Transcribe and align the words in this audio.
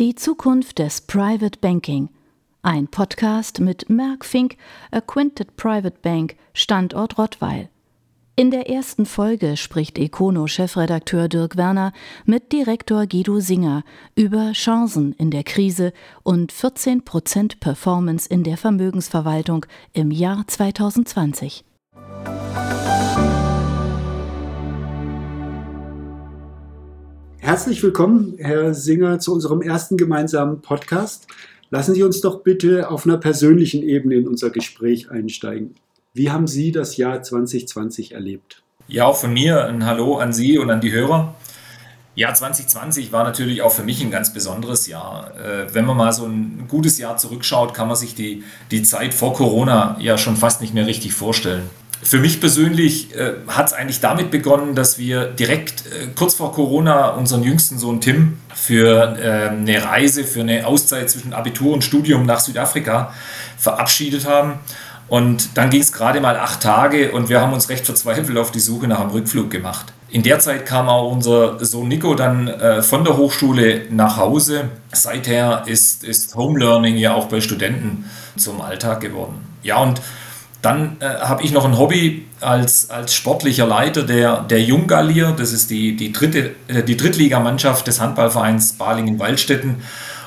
Die 0.00 0.14
Zukunft 0.14 0.78
des 0.78 1.02
Private 1.02 1.58
Banking. 1.60 2.08
Ein 2.62 2.88
Podcast 2.88 3.60
mit 3.60 3.90
Merck 3.90 4.24
Fink, 4.24 4.56
Acquainted 4.90 5.56
Private 5.56 5.98
Bank, 6.00 6.36
Standort 6.54 7.18
Rottweil. 7.18 7.68
In 8.34 8.50
der 8.50 8.70
ersten 8.70 9.04
Folge 9.04 9.58
spricht 9.58 9.98
Econo-Chefredakteur 9.98 11.28
Dirk 11.28 11.58
Werner 11.58 11.92
mit 12.24 12.50
Direktor 12.50 13.06
Guido 13.06 13.40
Singer 13.40 13.84
über 14.14 14.52
Chancen 14.52 15.12
in 15.18 15.30
der 15.30 15.44
Krise 15.44 15.92
und 16.22 16.50
14 16.50 17.04
Prozent 17.04 17.60
Performance 17.60 18.26
in 18.26 18.42
der 18.42 18.56
Vermögensverwaltung 18.56 19.66
im 19.92 20.10
Jahr 20.10 20.46
2020. 20.46 21.62
Herzlich 27.50 27.82
willkommen, 27.82 28.36
Herr 28.38 28.74
Singer, 28.74 29.18
zu 29.18 29.34
unserem 29.34 29.60
ersten 29.60 29.96
gemeinsamen 29.96 30.62
Podcast. 30.62 31.26
Lassen 31.70 31.96
Sie 31.96 32.04
uns 32.04 32.20
doch 32.20 32.44
bitte 32.44 32.88
auf 32.88 33.06
einer 33.06 33.16
persönlichen 33.16 33.82
Ebene 33.82 34.14
in 34.14 34.28
unser 34.28 34.50
Gespräch 34.50 35.10
einsteigen. 35.10 35.74
Wie 36.14 36.30
haben 36.30 36.46
Sie 36.46 36.70
das 36.70 36.96
Jahr 36.96 37.24
2020 37.24 38.12
erlebt? 38.12 38.62
Ja, 38.86 39.06
auch 39.06 39.16
von 39.16 39.32
mir 39.32 39.64
ein 39.64 39.84
Hallo 39.84 40.18
an 40.18 40.32
Sie 40.32 40.58
und 40.58 40.70
an 40.70 40.80
die 40.80 40.92
Hörer. 40.92 41.34
Ja, 42.14 42.32
2020 42.32 43.10
war 43.10 43.24
natürlich 43.24 43.62
auch 43.62 43.72
für 43.72 43.82
mich 43.82 44.00
ein 44.00 44.12
ganz 44.12 44.32
besonderes 44.32 44.86
Jahr. 44.86 45.32
Äh, 45.36 45.74
wenn 45.74 45.86
man 45.86 45.96
mal 45.96 46.12
so 46.12 46.26
ein 46.26 46.66
gutes 46.68 46.98
Jahr 46.98 47.16
zurückschaut, 47.16 47.74
kann 47.74 47.88
man 47.88 47.96
sich 47.96 48.14
die, 48.14 48.44
die 48.70 48.84
Zeit 48.84 49.12
vor 49.12 49.34
Corona 49.34 49.96
ja 49.98 50.18
schon 50.18 50.36
fast 50.36 50.60
nicht 50.60 50.72
mehr 50.72 50.86
richtig 50.86 51.14
vorstellen. 51.14 51.68
Für 52.02 52.18
mich 52.18 52.40
persönlich 52.40 53.14
äh, 53.14 53.34
hat 53.46 53.68
es 53.68 53.72
eigentlich 53.74 54.00
damit 54.00 54.30
begonnen, 54.30 54.74
dass 54.74 54.98
wir 54.98 55.26
direkt 55.26 55.84
äh, 55.86 56.06
kurz 56.14 56.34
vor 56.34 56.52
Corona 56.52 57.10
unseren 57.10 57.42
jüngsten 57.42 57.78
Sohn 57.78 58.00
Tim 58.00 58.38
für 58.54 59.18
äh, 59.18 59.50
eine 59.50 59.84
Reise, 59.84 60.24
für 60.24 60.40
eine 60.40 60.66
Auszeit 60.66 61.10
zwischen 61.10 61.34
Abitur 61.34 61.74
und 61.74 61.84
Studium 61.84 62.24
nach 62.24 62.40
Südafrika 62.40 63.12
verabschiedet 63.58 64.26
haben. 64.26 64.60
Und 65.08 65.58
dann 65.58 65.70
ging 65.70 65.80
es 65.80 65.92
gerade 65.92 66.20
mal 66.20 66.36
acht 66.36 66.62
Tage 66.62 67.10
und 67.10 67.28
wir 67.28 67.40
haben 67.40 67.52
uns 67.52 67.68
recht 67.68 67.84
verzweifelt 67.84 68.38
auf 68.38 68.50
die 68.50 68.60
Suche 68.60 68.86
nach 68.86 69.00
einem 69.00 69.10
Rückflug 69.10 69.50
gemacht. 69.50 69.92
In 70.08 70.22
der 70.22 70.38
Zeit 70.38 70.66
kam 70.66 70.88
auch 70.88 71.12
unser 71.12 71.62
Sohn 71.64 71.88
Nico 71.88 72.14
dann 72.14 72.48
äh, 72.48 72.80
von 72.80 73.04
der 73.04 73.16
Hochschule 73.16 73.82
nach 73.90 74.16
Hause. 74.16 74.70
Seither 74.92 75.64
ist, 75.66 76.02
ist 76.02 76.34
Home 76.34 76.58
Learning 76.58 76.96
ja 76.96 77.12
auch 77.12 77.26
bei 77.26 77.40
Studenten 77.40 78.04
zum 78.36 78.60
Alltag 78.60 79.00
geworden. 79.00 79.40
Ja, 79.62 79.78
und 79.78 80.00
dann 80.62 80.96
äh, 81.00 81.06
habe 81.06 81.42
ich 81.42 81.52
noch 81.52 81.64
ein 81.64 81.78
Hobby 81.78 82.26
als, 82.40 82.90
als 82.90 83.14
sportlicher 83.14 83.66
Leiter 83.66 84.02
der, 84.02 84.42
der 84.42 84.62
Junggallier. 84.62 85.34
Das 85.36 85.52
ist 85.52 85.70
die, 85.70 85.96
die, 85.96 86.12
dritte, 86.12 86.52
äh, 86.68 86.82
die 86.82 86.96
Drittligamannschaft 86.96 87.86
des 87.86 88.00
Handballvereins 88.00 88.74
Balingen-Waldstätten. 88.74 89.76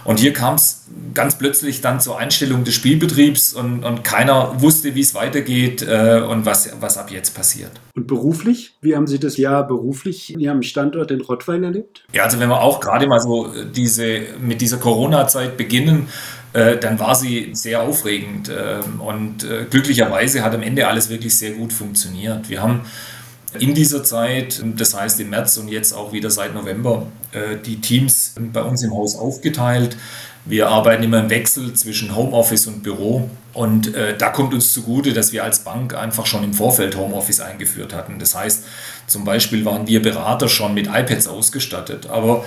Und 0.06 0.20
hier 0.20 0.34
kam 0.34 0.56
es 0.56 0.86
ganz 1.14 1.38
plötzlich 1.38 1.81
dann 1.81 2.00
zur 2.00 2.17
Einstellung 2.17 2.64
des 2.64 2.73
Spielbetriebs 2.73 3.53
und, 3.53 3.86
und 3.86 4.03
keiner 4.03 4.62
wusste, 4.62 4.95
wie 4.95 5.02
es 5.02 5.16
weitergeht 5.16 5.81
äh, 5.81 6.22
und 6.28 6.45
was, 6.45 6.70
was 6.81 6.97
ab 6.97 7.09
jetzt 7.09 7.36
passiert. 7.36 7.72
Und 7.95 8.08
beruflich? 8.08 8.75
Wie 8.81 8.95
haben 8.95 9.08
Sie 9.08 9.20
das 9.20 9.38
Jahr 9.38 9.66
beruflich 9.66 10.34
in 10.34 10.40
Ihrem 10.40 10.62
Standort 10.62 11.12
in 11.12 11.22
Rottweil 11.22 11.64
erlebt? 11.64 12.03
Ja, 12.12 12.23
also 12.23 12.40
wenn 12.40 12.50
wir 12.50 12.62
auch 12.62 12.80
gerade 12.80 13.08
mal 13.08 13.20
so 13.20 13.53
diese, 13.73 14.23
mit 14.42 14.59
dieser 14.59 14.78
Corona-Zeit 14.78 15.56
beginnen, 15.56 16.08
äh, 16.54 16.78
dann 16.78 17.00
war 17.00 17.16
sie 17.16 17.50
sehr 17.54 17.82
aufregend. 17.82 18.50
Ähm, 18.50 19.02
und 19.02 19.44
äh, 19.44 19.66
glücklicherweise 19.70 20.44
hat 20.44 20.54
am 20.54 20.62
Ende 20.62 20.88
alles 20.88 21.09
wirklich 21.09 21.38
sehr 21.38 21.52
gut 21.52 21.73
funktioniert. 21.73 22.50
Wir 22.50 22.62
haben 22.62 22.82
in 23.59 23.73
dieser 23.73 24.04
Zeit, 24.04 24.64
das 24.78 24.96
heißt 24.96 25.20
im 25.20 25.30
März 25.30 25.58
und 25.58 25.68
jetzt 25.68 25.94
auch 25.94 26.12
wieder 26.12 26.30
seit 26.30 26.54
November, 26.54 27.08
äh, 27.31 27.58
die 27.64 27.81
Teams 27.81 28.36
bei 28.52 28.62
uns 28.62 28.84
im 28.84 28.94
Haus 28.94 29.16
aufgeteilt. 29.16 29.98
Wir 30.46 30.68
arbeiten 30.68 31.04
immer 31.04 31.22
im 31.22 31.30
Wechsel 31.30 31.74
zwischen 31.74 32.16
Homeoffice 32.16 32.68
und 32.68 32.84
Büro. 32.84 33.30
Und 33.54 33.96
äh, 33.96 34.18
da 34.18 34.30
kommt 34.30 34.54
uns 34.54 34.74
zugute, 34.74 35.14
dass 35.14 35.31
wir 35.31 35.44
als 35.44 35.59
Bank 35.59 35.96
einfach 35.96 36.26
schon 36.26 36.44
im 36.44 36.54
Vorfeld 36.54 36.98
Homeoffice 36.98 37.40
eingeführt 37.40 37.94
hatten. 37.94 38.19
Das 38.19 38.36
heißt, 38.36 38.66
zum 39.08 39.24
Beispiel 39.24 39.63
waren 39.63 39.88
wir 39.88 40.02
Berater 40.02 40.50
schon 40.50 40.74
mit 40.74 40.88
iPads 40.88 41.28
ausgestattet. 41.28 42.08
Aber 42.08 42.44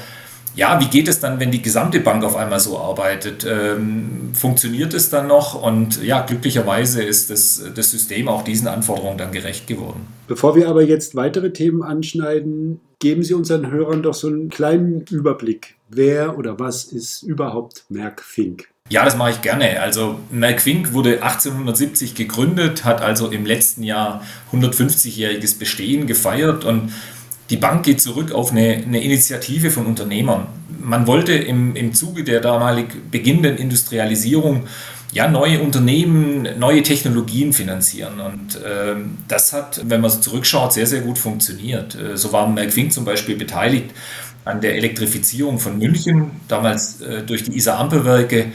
ja, 0.56 0.81
wie 0.81 0.87
geht 0.87 1.06
es 1.06 1.21
dann, 1.21 1.39
wenn 1.39 1.50
die 1.50 1.61
gesamte 1.61 2.00
Bank 2.00 2.25
auf 2.25 2.34
einmal 2.34 2.59
so 2.59 2.78
arbeitet? 2.78 3.47
Ähm, 3.49 4.31
funktioniert 4.33 4.94
es 4.94 5.11
dann 5.11 5.27
noch? 5.28 5.61
Und 5.61 6.03
ja, 6.03 6.22
glücklicherweise 6.22 7.03
ist 7.03 7.31
das, 7.31 7.62
das 7.75 7.91
System 7.91 8.27
auch 8.27 8.43
diesen 8.43 8.66
Anforderungen 8.66 9.19
dann 9.19 9.33
gerecht 9.33 9.66
geworden. 9.66 10.06
Bevor 10.27 10.56
wir 10.56 10.69
aber 10.69 10.83
jetzt 10.83 11.15
weitere 11.15 11.53
Themen 11.53 11.83
anschneiden, 11.83 12.81
geben 12.99 13.22
Sie 13.22 13.34
unseren 13.34 13.71
Hörern 13.71 14.03
doch 14.03 14.15
so 14.15 14.28
einen 14.28 14.49
kleinen 14.49 15.05
Überblick. 15.11 15.77
Wer 15.91 16.39
oder 16.39 16.59
was 16.59 16.84
ist 16.84 17.22
überhaupt 17.22 17.84
Merck 17.91 18.22
Fink? 18.22 18.69
Ja, 18.89 19.05
das 19.05 19.16
mache 19.16 19.31
ich 19.31 19.43
gerne. 19.43 19.81
Also 19.81 20.21
Merck 20.31 20.62
Fink 20.62 20.93
wurde 20.93 21.22
1870 21.22 22.15
gegründet, 22.15 22.84
hat 22.84 23.03
also 23.03 23.28
im 23.28 23.45
letzten 23.45 23.83
Jahr 23.83 24.22
150-jähriges 24.53 25.59
Bestehen 25.59 26.06
gefeiert 26.06 26.65
und 26.65 26.93
die 27.51 27.57
Bank 27.57 27.84
geht 27.84 28.01
zurück 28.01 28.33
auf 28.33 28.51
eine, 28.51 28.83
eine 28.87 29.03
Initiative 29.03 29.71
von 29.71 29.87
Unternehmern. 29.87 30.47
Man 30.81 31.07
wollte 31.07 31.33
im, 31.33 31.77
im 31.77 31.95
Zuge 31.95 32.25
der 32.25 32.41
damalig 32.41 33.11
beginnenden 33.11 33.57
Industrialisierung 33.57 34.65
ja, 35.12 35.29
neue 35.29 35.61
Unternehmen, 35.61 36.47
neue 36.59 36.83
Technologien 36.83 37.53
finanzieren. 37.53 38.21
Und 38.21 38.57
äh, 38.57 38.97
das 39.29 39.53
hat, 39.53 39.81
wenn 39.84 40.01
man 40.01 40.11
so 40.11 40.19
zurückschaut, 40.19 40.73
sehr, 40.73 40.87
sehr 40.87 41.01
gut 41.01 41.19
funktioniert. 41.19 41.95
Äh, 41.95 42.17
so 42.17 42.33
war 42.33 42.49
Merck 42.49 42.93
zum 42.93 43.05
Beispiel 43.05 43.37
beteiligt 43.37 43.91
an 44.45 44.61
der 44.61 44.77
Elektrifizierung 44.77 45.59
von 45.59 45.78
München, 45.78 46.33
damals 46.49 47.01
äh, 47.01 47.23
durch 47.23 47.45
die 47.45 47.57
ISA-Amperwerke, 47.57 48.53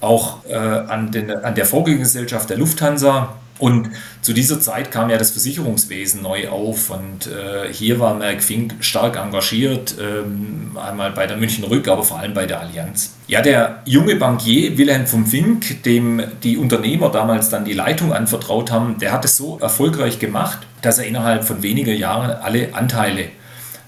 auch 0.00 0.44
äh, 0.46 0.54
an, 0.54 1.10
den, 1.12 1.30
an 1.30 1.54
der 1.54 1.66
Vorgängergesellschaft 1.66 2.50
der 2.50 2.58
Lufthansa 2.58 3.36
und 3.60 3.90
zu 4.22 4.32
dieser 4.32 4.58
Zeit 4.60 4.90
kam 4.90 5.10
ja 5.10 5.18
das 5.18 5.30
Versicherungswesen 5.32 6.22
neu 6.22 6.48
auf 6.48 6.90
und 6.90 7.26
äh, 7.26 7.72
hier 7.72 8.00
war 8.00 8.14
Merck 8.14 8.42
Fink 8.42 8.74
stark 8.80 9.16
engagiert, 9.16 9.94
ähm, 10.00 10.76
einmal 10.82 11.12
bei 11.12 11.26
der 11.26 11.36
München 11.36 11.64
Rück, 11.64 11.86
aber 11.86 12.02
vor 12.02 12.18
allem 12.18 12.32
bei 12.32 12.46
der 12.46 12.60
Allianz. 12.60 13.14
Ja, 13.28 13.42
der 13.42 13.82
junge 13.84 14.16
Bankier 14.16 14.78
Wilhelm 14.78 15.06
von 15.06 15.26
Fink, 15.26 15.82
dem 15.82 16.22
die 16.42 16.56
Unternehmer 16.56 17.10
damals 17.10 17.50
dann 17.50 17.66
die 17.66 17.74
Leitung 17.74 18.12
anvertraut 18.12 18.70
haben, 18.70 18.98
der 18.98 19.12
hat 19.12 19.24
es 19.26 19.36
so 19.36 19.58
erfolgreich 19.58 20.18
gemacht, 20.18 20.60
dass 20.80 20.98
er 20.98 21.06
innerhalb 21.06 21.44
von 21.44 21.62
weniger 21.62 21.92
Jahren 21.92 22.30
alle 22.30 22.74
Anteile 22.74 23.26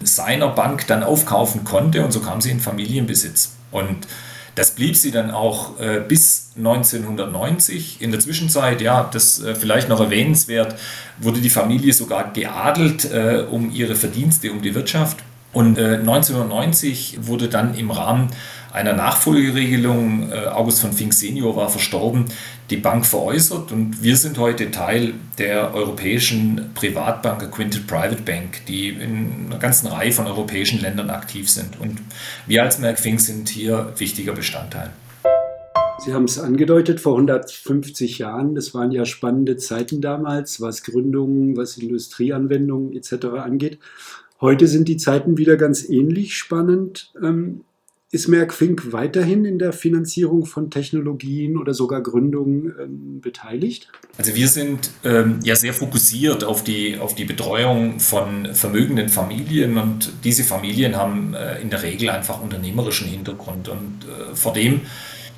seiner 0.03 0.49
Bank 0.49 0.87
dann 0.87 1.03
aufkaufen 1.03 1.65
konnte 1.65 2.05
und 2.05 2.13
so 2.13 2.21
kam 2.21 2.41
sie 2.41 2.51
in 2.51 2.61
Familienbesitz. 2.61 3.57
Und 3.71 4.07
das 4.55 4.73
blieb 4.73 4.97
sie 4.97 5.11
dann 5.11 5.31
auch 5.31 5.81
äh, 5.81 6.03
bis 6.07 6.51
1990. 6.57 8.03
In 8.03 8.11
der 8.11 8.21
Zwischenzeit, 8.21 8.83
ja, 8.83 9.09
das 9.11 9.43
äh, 9.43 9.55
vielleicht 9.55 9.89
noch 9.89 10.01
erwähnenswert, 10.01 10.77
wurde 11.19 11.41
die 11.41 11.51
Familie 11.51 11.93
sogar 11.93 12.33
geadelt 12.33 13.11
äh, 13.11 13.45
um 13.51 13.73
ihre 13.73 13.95
Verdienste 13.95 14.53
um 14.53 14.61
die 14.61 14.75
Wirtschaft. 14.75 15.19
Und 15.53 15.79
1990 15.79 17.15
äh, 17.19 17.27
wurde 17.27 17.49
dann 17.49 17.75
im 17.75 17.91
Rahmen 17.91 18.31
einer 18.73 18.95
Nachfolgeregelung, 18.95 20.31
äh, 20.31 20.47
August 20.47 20.81
von 20.81 20.93
Fink 20.93 21.13
Senior 21.13 21.55
war 21.57 21.69
verstorben, 21.69 22.25
die 22.71 22.79
Bank 22.79 23.05
veräußert 23.05 23.71
und 23.71 24.03
wir 24.03 24.17
sind 24.17 24.39
heute 24.39 24.71
Teil 24.71 25.13
der 25.39 25.75
europäischen 25.75 26.71
Privatbank 26.75 27.43
Acquinted 27.43 27.87
Private 27.87 28.23
Bank, 28.23 28.65
die 28.67 28.89
in 28.89 29.47
einer 29.47 29.59
ganzen 29.59 29.89
Reihe 29.89 30.11
von 30.11 30.27
europäischen 30.27 30.81
Ländern 30.81 31.11
aktiv 31.11 31.51
sind. 31.51 31.79
Und 31.81 32.01
wir 32.47 32.63
als 32.63 32.79
Merck 32.79 32.99
Fink 32.99 33.21
sind 33.21 33.51
hier 33.51 33.93
wichtiger 33.99 34.33
Bestandteil. 34.33 34.91
Sie 35.99 36.15
haben 36.15 36.25
es 36.25 36.39
angedeutet, 36.39 37.01
vor 37.01 37.15
150 37.15 38.19
Jahren, 38.19 38.55
das 38.55 38.75
waren 38.75 38.91
ja 38.91 39.05
spannende 39.05 39.57
Zeiten 39.59 40.01
damals, 40.01 40.61
was 40.61 40.83
Gründungen, 40.83 41.57
was 41.57 41.77
Industrieanwendungen 41.77 42.93
etc. 42.97 43.27
angeht. 43.37 43.79
Heute 44.41 44.67
sind 44.67 44.89
die 44.89 44.97
Zeiten 44.97 45.37
wieder 45.37 45.57
ganz 45.57 45.89
ähnlich 45.89 46.37
spannend. 46.37 47.13
Ist 48.15 48.29
Merck 48.29 48.53
Fink 48.53 48.93
weiterhin 48.93 49.47
in 49.47 49.59
der 49.59 49.73
Finanzierung 49.73 50.45
von 50.45 50.71
Technologien 50.71 51.57
oder 51.57 51.73
sogar 51.73 52.03
Gründungen 52.03 52.75
ähm, 52.79 53.21
beteiligt? 53.23 53.89
Also 54.19 54.35
wir 54.35 54.49
sind 54.49 54.91
ähm, 55.03 55.41
ja 55.43 55.57
sehr 55.57 55.73
fokussiert 55.73 56.45
auf 56.45 56.63
die, 56.63 56.99
auf 56.99 57.15
die 57.15 57.25
Betreuung 57.25 58.01
von 58.01 58.55
vermögenden 58.55 59.09
Familien 59.09 59.79
und 59.79 60.13
diese 60.25 60.45
Familien 60.45 60.95
haben 60.95 61.33
äh, 61.33 61.63
in 61.63 61.71
der 61.71 61.83
Regel 61.83 62.11
einfach 62.11 62.43
unternehmerischen 62.43 63.09
Hintergrund 63.09 63.71
und 63.71 64.05
äh, 64.05 64.37
vor 64.37 64.53
dem 64.53 64.83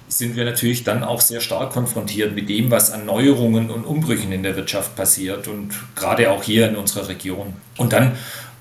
sind 0.09 0.35
wir 0.35 0.45
natürlich 0.45 0.83
dann 0.83 1.05
auch 1.05 1.21
sehr 1.21 1.41
stark 1.41 1.73
konfrontiert 1.73 2.35
mit 2.35 2.49
dem, 2.49 2.73
was 2.73 2.91
an 2.91 3.07
Neuerungen 3.07 3.71
und 3.71 3.85
Umbrüchen 3.85 4.33
in 4.33 4.43
der 4.43 4.57
Wirtschaft 4.57 4.97
passiert 4.97 5.47
und 5.47 5.71
gerade 5.95 6.31
auch 6.31 6.43
hier 6.43 6.69
in 6.69 6.77
unserer 6.77 7.09
Region. 7.09 7.55
Und 7.77 7.93
dann 7.93 8.13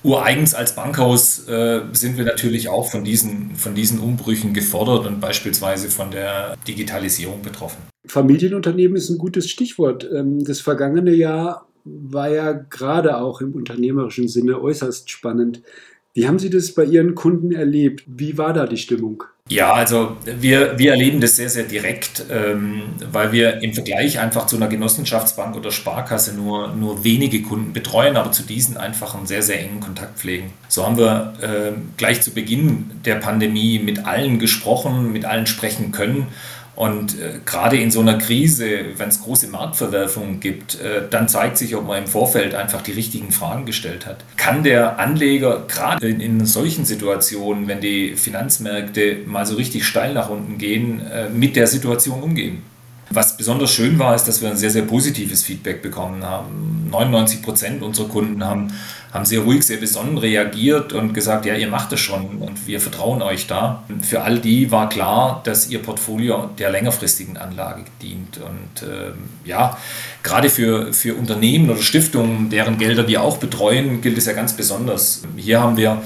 ureigens 0.04 0.54
als 0.54 0.76
Bankhaus 0.76 1.48
äh, 1.48 1.80
sind 1.92 2.18
wir 2.18 2.24
natürlich 2.24 2.68
auch 2.68 2.90
von 2.90 3.02
diesen, 3.04 3.56
von 3.56 3.74
diesen 3.74 3.98
Umbrüchen 3.98 4.54
gefordert 4.54 5.06
und 5.06 5.20
beispielsweise 5.20 5.88
von 5.88 6.10
der 6.10 6.56
Digitalisierung 6.68 7.42
betroffen. 7.42 7.78
Familienunternehmen 8.06 8.96
ist 8.96 9.08
ein 9.08 9.18
gutes 9.18 9.50
Stichwort. 9.50 10.08
Ähm, 10.14 10.44
das 10.44 10.60
vergangene 10.60 11.12
Jahr 11.12 11.66
war 11.84 12.28
ja 12.30 12.52
gerade 12.52 13.16
auch 13.18 13.40
im 13.40 13.52
unternehmerischen 13.54 14.28
Sinne 14.28 14.60
äußerst 14.60 15.10
spannend. 15.10 15.62
Wie 16.14 16.28
haben 16.28 16.38
Sie 16.38 16.48
das 16.48 16.72
bei 16.72 16.84
Ihren 16.84 17.16
Kunden 17.16 17.50
erlebt? 17.50 18.04
Wie 18.06 18.38
war 18.38 18.52
da 18.52 18.66
die 18.66 18.76
Stimmung? 18.76 19.24
Ja, 19.48 19.74
also 19.74 20.16
wir, 20.24 20.78
wir 20.78 20.92
erleben 20.92 21.20
das 21.20 21.36
sehr, 21.36 21.50
sehr 21.50 21.64
direkt, 21.64 22.24
ähm, 22.30 22.82
weil 23.12 23.32
wir 23.32 23.62
im 23.62 23.74
Vergleich 23.74 24.20
einfach 24.20 24.46
zu 24.46 24.56
einer 24.56 24.68
Genossenschaftsbank 24.68 25.56
oder 25.56 25.72
Sparkasse 25.72 26.34
nur, 26.34 26.68
nur 26.68 27.04
wenige 27.04 27.42
Kunden 27.42 27.72
betreuen, 27.72 28.16
aber 28.16 28.30
zu 28.30 28.44
diesen 28.44 28.76
einfach 28.76 29.16
einen 29.16 29.26
sehr, 29.26 29.42
sehr 29.42 29.60
engen 29.60 29.80
Kontakt 29.80 30.18
pflegen. 30.18 30.52
So 30.68 30.86
haben 30.86 30.96
wir 30.96 31.34
äh, 31.42 31.72
gleich 31.96 32.22
zu 32.22 32.30
Beginn 32.30 32.92
der 33.04 33.16
Pandemie 33.16 33.80
mit 33.80 34.06
allen 34.06 34.38
gesprochen, 34.38 35.12
mit 35.12 35.24
allen 35.24 35.46
sprechen 35.46 35.90
können 35.90 36.28
und 36.76 37.20
äh, 37.20 37.40
gerade 37.44 37.76
in 37.76 37.90
so 37.90 38.00
einer 38.00 38.18
Krise, 38.18 38.80
wenn 38.96 39.08
es 39.08 39.22
große 39.22 39.46
Marktverwerfungen 39.48 40.40
gibt, 40.40 40.80
äh, 40.80 41.02
dann 41.08 41.28
zeigt 41.28 41.56
sich, 41.56 41.76
ob 41.76 41.86
man 41.86 41.98
im 41.98 42.06
Vorfeld 42.06 42.54
einfach 42.54 42.82
die 42.82 42.92
richtigen 42.92 43.30
Fragen 43.30 43.64
gestellt 43.64 44.06
hat. 44.06 44.24
Kann 44.36 44.64
der 44.64 44.98
Anleger 44.98 45.64
gerade 45.68 46.06
in, 46.08 46.20
in 46.20 46.44
solchen 46.46 46.84
Situationen, 46.84 47.68
wenn 47.68 47.80
die 47.80 48.16
Finanzmärkte 48.16 49.18
mal 49.26 49.46
so 49.46 49.54
richtig 49.54 49.86
steil 49.86 50.14
nach 50.14 50.30
unten 50.30 50.58
gehen, 50.58 51.00
äh, 51.06 51.28
mit 51.28 51.54
der 51.56 51.68
Situation 51.68 52.22
umgehen? 52.22 52.62
Was 53.14 53.36
besonders 53.36 53.72
schön 53.72 53.98
war, 53.98 54.14
ist, 54.14 54.24
dass 54.24 54.42
wir 54.42 54.50
ein 54.50 54.56
sehr, 54.56 54.70
sehr 54.70 54.82
positives 54.82 55.44
Feedback 55.44 55.82
bekommen 55.82 56.24
haben. 56.24 56.88
99 56.90 57.42
Prozent 57.42 57.82
unserer 57.82 58.08
Kunden 58.08 58.44
haben, 58.44 58.72
haben 59.12 59.24
sehr 59.24 59.40
ruhig, 59.40 59.64
sehr 59.64 59.76
besonnen 59.76 60.18
reagiert 60.18 60.92
und 60.92 61.14
gesagt, 61.14 61.46
ja, 61.46 61.54
ihr 61.54 61.68
macht 61.68 61.92
es 61.92 62.00
schon 62.00 62.38
und 62.40 62.66
wir 62.66 62.80
vertrauen 62.80 63.22
euch 63.22 63.46
da. 63.46 63.84
Für 64.02 64.22
all 64.22 64.40
die 64.40 64.70
war 64.72 64.88
klar, 64.88 65.40
dass 65.44 65.68
ihr 65.68 65.80
Portfolio 65.80 66.50
der 66.58 66.70
längerfristigen 66.70 67.36
Anlage 67.36 67.84
dient. 68.02 68.38
Und 68.38 68.88
äh, 68.88 69.12
ja, 69.44 69.78
gerade 70.24 70.50
für, 70.50 70.92
für 70.92 71.14
Unternehmen 71.14 71.70
oder 71.70 71.82
Stiftungen, 71.82 72.50
deren 72.50 72.78
Gelder 72.78 73.06
wir 73.06 73.22
auch 73.22 73.36
betreuen, 73.36 74.00
gilt 74.00 74.18
es 74.18 74.26
ja 74.26 74.32
ganz 74.32 74.54
besonders. 74.54 75.22
Hier 75.36 75.60
haben 75.60 75.76
wir 75.76 76.02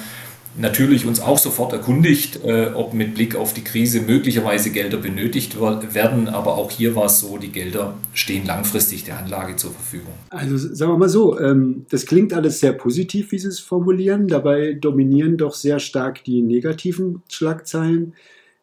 natürlich 0.58 1.06
uns 1.06 1.20
auch 1.20 1.38
sofort 1.38 1.72
erkundigt, 1.72 2.44
äh, 2.44 2.70
ob 2.74 2.94
mit 2.94 3.14
Blick 3.14 3.36
auf 3.36 3.54
die 3.54 3.62
Krise 3.62 4.00
möglicherweise 4.00 4.70
Gelder 4.70 4.98
benötigt 4.98 5.58
werden. 5.60 6.28
Aber 6.28 6.56
auch 6.56 6.70
hier 6.70 6.94
war 6.94 7.06
es 7.06 7.20
so, 7.20 7.38
die 7.38 7.50
Gelder 7.50 7.94
stehen 8.12 8.46
langfristig 8.46 9.04
der 9.04 9.18
Anlage 9.18 9.56
zur 9.56 9.72
Verfügung. 9.72 10.12
Also 10.30 10.58
sagen 10.58 10.92
wir 10.92 10.98
mal 10.98 11.08
so, 11.08 11.38
ähm, 11.38 11.86
das 11.90 12.06
klingt 12.06 12.32
alles 12.32 12.60
sehr 12.60 12.72
positiv, 12.72 13.32
wie 13.32 13.38
Sie 13.38 13.48
es 13.48 13.60
formulieren. 13.60 14.28
Dabei 14.28 14.72
dominieren 14.74 15.36
doch 15.36 15.54
sehr 15.54 15.78
stark 15.78 16.24
die 16.24 16.42
negativen 16.42 17.22
Schlagzeilen. 17.28 18.14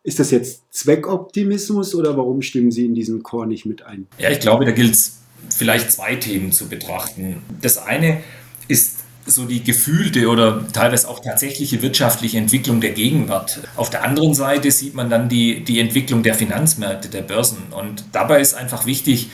Ist 0.04 0.20
das 0.20 0.32
jetzt 0.32 0.64
Zweckoptimismus 0.72 1.96
oder 1.96 2.16
warum 2.16 2.42
stimmen 2.42 2.72
Sie 2.72 2.86
in 2.86 2.94
diesen 2.94 3.24
Chor 3.24 3.48
nicht 3.48 3.66
mit 3.66 3.84
ein? 3.84 4.06
Ja, 4.20 4.30
ich 4.30 4.40
glaube, 4.40 4.66
da 4.66 4.72
gilt 4.72 4.94
es 4.94 5.22
vielleicht 5.50 5.92
zwei 5.92 6.16
Themen 6.16 6.52
zu 6.52 6.68
betrachten. 6.68 7.38
Das 7.62 7.78
eine 7.78 8.22
ist 8.68 9.05
so 9.26 9.46
die 9.46 9.64
gefühlte 9.64 10.30
oder 10.30 10.68
teilweise 10.72 11.10
auch 11.10 11.20
tatsächliche 11.20 11.82
wirtschaftliche 11.82 12.38
Entwicklung 12.38 12.80
der 12.80 12.92
Gegenwart. 12.92 13.62
Auf 13.76 13.90
der 13.90 14.04
anderen 14.04 14.34
Seite 14.34 14.70
sieht 14.72 14.94
man 14.94 15.10
dann 15.10 15.30
die, 15.30 15.64
die 15.64 15.80
Entwicklung 15.80 16.22
der 16.24 16.36
Finanzmärkte, 16.36 17.10
der 17.10 17.22
Börsen. 17.22 17.58
Und 17.72 18.06
dabei 18.12 18.40
ist 18.40 18.54
einfach 18.54 18.86
wichtig, 18.86 19.30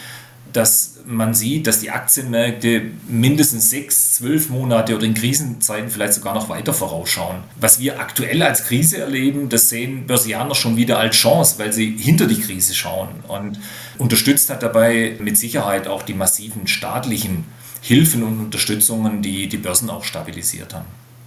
dass 0.53 0.99
man 1.05 1.33
sieht, 1.33 1.67
dass 1.67 1.79
die 1.79 1.91
Aktienmärkte 1.91 2.83
mindestens 3.07 3.69
sechs, 3.69 4.15
zwölf 4.15 4.49
Monate 4.49 4.95
oder 4.95 5.05
in 5.05 5.13
Krisenzeiten 5.13 5.89
vielleicht 5.89 6.13
sogar 6.13 6.33
noch 6.33 6.49
weiter 6.49 6.73
vorausschauen. 6.73 7.37
Was 7.59 7.79
wir 7.79 7.99
aktuell 7.99 8.41
als 8.43 8.65
Krise 8.65 8.97
erleben, 8.97 9.49
das 9.49 9.69
sehen 9.69 10.07
Börsianer 10.07 10.55
schon 10.55 10.77
wieder 10.77 10.99
als 10.99 11.15
Chance, 11.15 11.55
weil 11.57 11.71
sie 11.73 11.95
hinter 11.97 12.27
die 12.27 12.39
Krise 12.39 12.73
schauen. 12.73 13.09
Und 13.27 13.59
unterstützt 13.97 14.49
hat 14.49 14.63
dabei 14.63 15.15
mit 15.19 15.37
Sicherheit 15.37 15.87
auch 15.87 16.03
die 16.03 16.13
massiven 16.13 16.67
staatlichen 16.67 17.45
Hilfen 17.81 18.23
und 18.23 18.39
Unterstützungen, 18.39 19.21
die 19.21 19.49
die 19.49 19.57
Börsen 19.57 19.89
auch 19.89 20.03
stabilisiert 20.03 20.73
haben. 20.73 20.85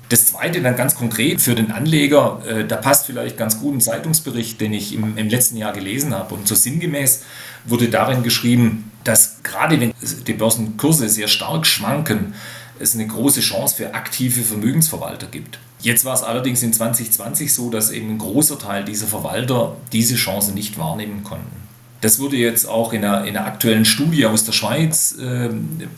Das 0.08 0.26
zweite 0.26 0.62
dann 0.62 0.76
ganz 0.76 0.94
konkret 0.94 1.40
für 1.40 1.54
den 1.54 1.72
Anleger, 1.72 2.42
äh, 2.46 2.64
da 2.64 2.76
passt 2.76 3.06
vielleicht 3.06 3.36
ganz 3.36 3.58
gut 3.58 3.74
ein 3.74 3.80
Zeitungsbericht, 3.80 4.60
den 4.60 4.72
ich 4.72 4.94
im, 4.94 5.16
im 5.16 5.28
letzten 5.28 5.56
Jahr 5.56 5.72
gelesen 5.72 6.14
habe. 6.14 6.34
Und 6.34 6.46
so 6.46 6.54
sinngemäß 6.54 7.22
wurde 7.64 7.88
darin 7.88 8.22
geschrieben, 8.22 8.92
dass 9.02 9.42
gerade 9.42 9.80
wenn 9.80 9.92
die 10.26 10.32
Börsenkurse 10.34 11.08
sehr 11.08 11.28
stark 11.28 11.66
schwanken, 11.66 12.34
es 12.78 12.94
eine 12.94 13.06
große 13.06 13.40
Chance 13.40 13.76
für 13.76 13.94
aktive 13.94 14.42
Vermögensverwalter 14.42 15.26
gibt. 15.26 15.58
Jetzt 15.80 16.04
war 16.04 16.14
es 16.14 16.22
allerdings 16.22 16.62
in 16.62 16.72
2020 16.72 17.52
so, 17.52 17.70
dass 17.70 17.90
eben 17.90 18.10
ein 18.10 18.18
großer 18.18 18.58
Teil 18.58 18.84
dieser 18.84 19.06
Verwalter 19.06 19.76
diese 19.92 20.16
Chance 20.16 20.52
nicht 20.52 20.78
wahrnehmen 20.78 21.24
konnten. 21.24 21.63
Das 22.04 22.18
wurde 22.18 22.36
jetzt 22.36 22.68
auch 22.68 22.92
in 22.92 23.02
einer, 23.02 23.24
in 23.24 23.34
einer 23.34 23.46
aktuellen 23.46 23.86
Studie 23.86 24.26
aus 24.26 24.44
der 24.44 24.52
Schweiz 24.52 25.16
äh, 25.18 25.48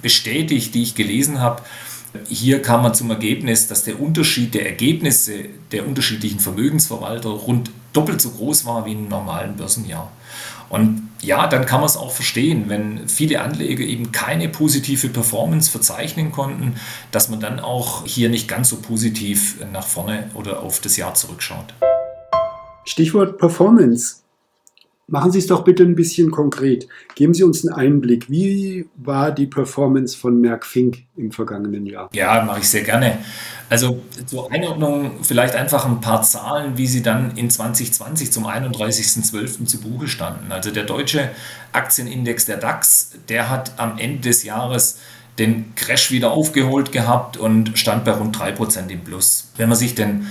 bestätigt, 0.02 0.72
die 0.72 0.84
ich 0.84 0.94
gelesen 0.94 1.40
habe. 1.40 1.62
Hier 2.28 2.62
kam 2.62 2.84
man 2.84 2.94
zum 2.94 3.10
Ergebnis, 3.10 3.66
dass 3.66 3.82
der 3.82 4.00
Unterschied 4.00 4.54
der 4.54 4.66
Ergebnisse 4.66 5.46
der 5.72 5.84
unterschiedlichen 5.84 6.38
Vermögensverwalter 6.38 7.30
rund 7.30 7.72
doppelt 7.92 8.20
so 8.20 8.30
groß 8.30 8.66
war 8.66 8.86
wie 8.86 8.92
im 8.92 9.08
normalen 9.08 9.56
Börsenjahr. 9.56 10.12
Und 10.68 11.08
ja, 11.22 11.48
dann 11.48 11.66
kann 11.66 11.80
man 11.80 11.88
es 11.88 11.96
auch 11.96 12.12
verstehen, 12.12 12.66
wenn 12.68 13.08
viele 13.08 13.40
Anleger 13.40 13.82
eben 13.82 14.12
keine 14.12 14.48
positive 14.48 15.08
Performance 15.08 15.68
verzeichnen 15.68 16.30
konnten, 16.30 16.76
dass 17.10 17.30
man 17.30 17.40
dann 17.40 17.58
auch 17.58 18.06
hier 18.06 18.28
nicht 18.28 18.46
ganz 18.46 18.68
so 18.68 18.76
positiv 18.76 19.56
nach 19.72 19.88
vorne 19.88 20.30
oder 20.34 20.62
auf 20.62 20.78
das 20.78 20.96
Jahr 20.96 21.14
zurückschaut. 21.14 21.74
Stichwort 22.84 23.38
Performance. 23.38 24.25
Machen 25.08 25.30
Sie 25.30 25.38
es 25.38 25.46
doch 25.46 25.62
bitte 25.62 25.84
ein 25.84 25.94
bisschen 25.94 26.32
konkret. 26.32 26.88
Geben 27.14 27.32
Sie 27.32 27.44
uns 27.44 27.64
einen 27.64 27.76
Einblick. 27.76 28.28
Wie 28.28 28.88
war 28.96 29.30
die 29.30 29.46
Performance 29.46 30.16
von 30.18 30.40
Merck 30.40 30.66
Fink 30.66 31.04
im 31.16 31.30
vergangenen 31.30 31.86
Jahr? 31.86 32.10
Ja, 32.12 32.42
mache 32.42 32.58
ich 32.58 32.68
sehr 32.68 32.82
gerne. 32.82 33.18
Also 33.70 34.02
zur 34.26 34.50
Einordnung 34.50 35.22
vielleicht 35.22 35.54
einfach 35.54 35.86
ein 35.86 36.00
paar 36.00 36.22
Zahlen, 36.22 36.76
wie 36.76 36.88
sie 36.88 37.02
dann 37.02 37.36
in 37.36 37.50
2020 37.50 38.32
zum 38.32 38.46
31.12. 38.46 39.66
zu 39.66 39.80
Buche 39.80 40.08
standen. 40.08 40.50
Also 40.50 40.72
der 40.72 40.82
deutsche 40.82 41.30
Aktienindex 41.72 42.46
der 42.46 42.56
DAX, 42.56 43.12
der 43.28 43.48
hat 43.48 43.78
am 43.78 43.98
Ende 43.98 44.22
des 44.22 44.42
Jahres 44.42 44.98
den 45.38 45.72
Crash 45.76 46.10
wieder 46.10 46.32
aufgeholt 46.32 46.90
gehabt 46.90 47.36
und 47.36 47.78
stand 47.78 48.04
bei 48.04 48.10
rund 48.10 48.36
3% 48.36 48.88
im 48.88 49.00
Plus. 49.02 49.52
Wenn 49.56 49.68
man 49.68 49.78
sich 49.78 49.94
den 49.94 50.26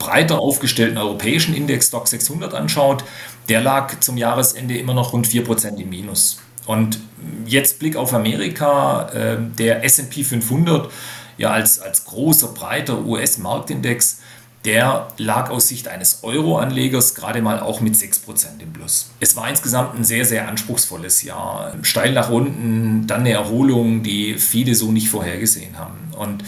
breiter 0.00 0.40
aufgestellten 0.40 0.98
europäischen 0.98 1.54
Index 1.54 1.88
Stock 1.88 2.08
600 2.08 2.54
anschaut, 2.54 3.04
der 3.48 3.60
lag 3.60 4.00
zum 4.00 4.16
Jahresende 4.16 4.76
immer 4.76 4.94
noch 4.94 5.12
rund 5.12 5.28
4% 5.28 5.76
im 5.76 5.88
Minus. 5.88 6.40
Und 6.66 6.98
jetzt 7.46 7.78
Blick 7.78 7.94
auf 7.96 8.12
Amerika, 8.12 9.08
äh, 9.10 9.36
der 9.58 9.84
SP 9.86 10.24
500, 10.24 10.90
ja 11.36 11.50
als, 11.50 11.80
als 11.80 12.04
großer, 12.06 12.48
breiter 12.48 13.04
US-Marktindex, 13.04 14.20
der 14.64 15.08
lag 15.16 15.50
aus 15.50 15.68
Sicht 15.68 15.88
eines 15.88 16.22
Euro-Anlegers 16.22 17.14
gerade 17.14 17.40
mal 17.40 17.60
auch 17.60 17.80
mit 17.80 17.94
6% 17.94 18.60
im 18.60 18.72
Plus. 18.72 19.10
Es 19.18 19.34
war 19.34 19.48
insgesamt 19.48 19.94
ein 19.96 20.04
sehr, 20.04 20.24
sehr 20.26 20.48
anspruchsvolles 20.48 21.22
Jahr. 21.22 21.74
Steil 21.82 22.12
nach 22.12 22.28
unten, 22.28 23.06
dann 23.06 23.20
eine 23.20 23.32
Erholung, 23.32 24.02
die 24.02 24.34
viele 24.34 24.74
so 24.74 24.92
nicht 24.92 25.08
vorhergesehen 25.08 25.78
haben. 25.78 26.12
Und 26.16 26.44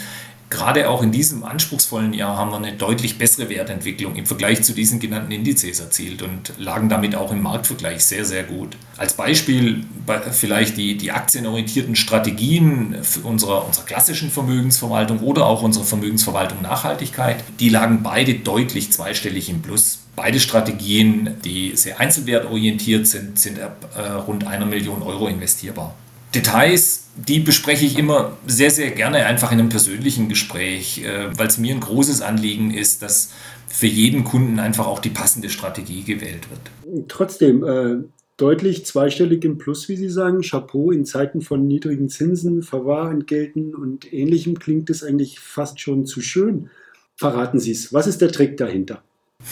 gerade 0.53 0.89
auch 0.89 1.01
in 1.01 1.11
diesem 1.11 1.43
anspruchsvollen 1.43 2.13
Jahr 2.13 2.37
haben 2.37 2.51
wir 2.51 2.57
eine 2.57 2.73
deutlich 2.73 3.17
bessere 3.17 3.49
Wertentwicklung 3.49 4.15
im 4.15 4.25
Vergleich 4.25 4.63
zu 4.63 4.73
diesen 4.73 4.99
genannten 4.99 5.31
Indizes 5.31 5.79
erzielt 5.79 6.21
und 6.21 6.53
lagen 6.57 6.89
damit 6.89 7.15
auch 7.15 7.31
im 7.31 7.41
Marktvergleich 7.41 8.05
sehr, 8.05 8.23
sehr 8.23 8.43
gut. 8.43 8.77
Als 8.95 9.13
Beispiel 9.13 9.83
vielleicht 10.31 10.77
die, 10.77 10.95
die 10.97 11.11
aktienorientierten 11.11 11.95
Strategien 11.95 12.95
unserer, 13.23 13.65
unserer 13.65 13.85
klassischen 13.85 14.29
Vermögensverwaltung 14.29 15.19
oder 15.19 15.45
auch 15.45 15.63
unserer 15.63 15.85
Vermögensverwaltung 15.85 16.61
Nachhaltigkeit, 16.61 17.43
die 17.59 17.69
lagen 17.69 18.03
beide 18.03 18.35
deutlich 18.35 18.91
zweistellig 18.91 19.49
im 19.49 19.61
Plus. 19.61 19.99
Beide 20.15 20.39
Strategien, 20.39 21.31
die 21.43 21.75
sehr 21.75 21.99
einzelwertorientiert 21.99 23.07
sind, 23.07 23.39
sind 23.39 23.59
ab 23.59 23.89
äh, 23.97 24.11
rund 24.11 24.45
einer 24.45 24.67
Million 24.67 25.01
Euro 25.01 25.27
investierbar. 25.27 25.95
Details, 26.33 27.05
die 27.15 27.39
bespreche 27.39 27.85
ich 27.85 27.97
immer 27.97 28.37
sehr, 28.47 28.71
sehr 28.71 28.91
gerne 28.91 29.25
einfach 29.25 29.51
in 29.51 29.59
einem 29.59 29.69
persönlichen 29.69 30.29
Gespräch, 30.29 31.03
äh, 31.03 31.37
weil 31.37 31.47
es 31.47 31.57
mir 31.57 31.73
ein 31.73 31.79
großes 31.79 32.21
Anliegen 32.21 32.71
ist, 32.71 33.01
dass 33.01 33.31
für 33.67 33.87
jeden 33.87 34.23
Kunden 34.23 34.59
einfach 34.59 34.87
auch 34.87 34.99
die 34.99 35.09
passende 35.09 35.49
Strategie 35.49 36.03
gewählt 36.03 36.47
wird. 36.49 37.07
Trotzdem, 37.07 37.63
äh, 37.63 38.03
deutlich 38.37 38.85
zweistellig 38.85 39.45
im 39.45 39.57
Plus, 39.57 39.89
wie 39.89 39.95
Sie 39.95 40.09
sagen. 40.09 40.41
Chapeau 40.41 40.91
in 40.91 41.05
Zeiten 41.05 41.41
von 41.41 41.67
niedrigen 41.67 42.09
Zinsen, 42.09 42.63
Verwahrentgelten 42.63 43.75
und 43.75 44.11
ähnlichem 44.11 44.59
klingt 44.59 44.89
es 44.89 45.03
eigentlich 45.03 45.39
fast 45.39 45.79
schon 45.79 46.05
zu 46.05 46.21
schön. 46.21 46.69
Verraten 47.15 47.59
Sie 47.59 47.71
es. 47.71 47.93
Was 47.93 48.07
ist 48.07 48.21
der 48.21 48.31
Trick 48.31 48.57
dahinter? 48.57 49.03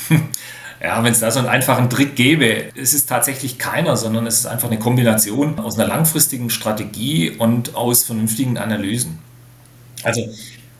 Ja, 0.83 1.03
wenn 1.03 1.11
es 1.11 1.19
da 1.19 1.29
so 1.29 1.39
einen 1.39 1.47
einfachen 1.47 1.89
Trick 1.91 2.15
gäbe, 2.15 2.71
es 2.75 2.93
ist 2.93 3.07
tatsächlich 3.07 3.59
keiner, 3.59 3.95
sondern 3.97 4.25
es 4.25 4.39
ist 4.39 4.45
einfach 4.47 4.67
eine 4.67 4.79
Kombination 4.79 5.59
aus 5.59 5.77
einer 5.77 5.87
langfristigen 5.87 6.49
Strategie 6.49 7.31
und 7.37 7.75
aus 7.75 8.03
vernünftigen 8.03 8.57
Analysen. 8.57 9.19
Also 10.01 10.27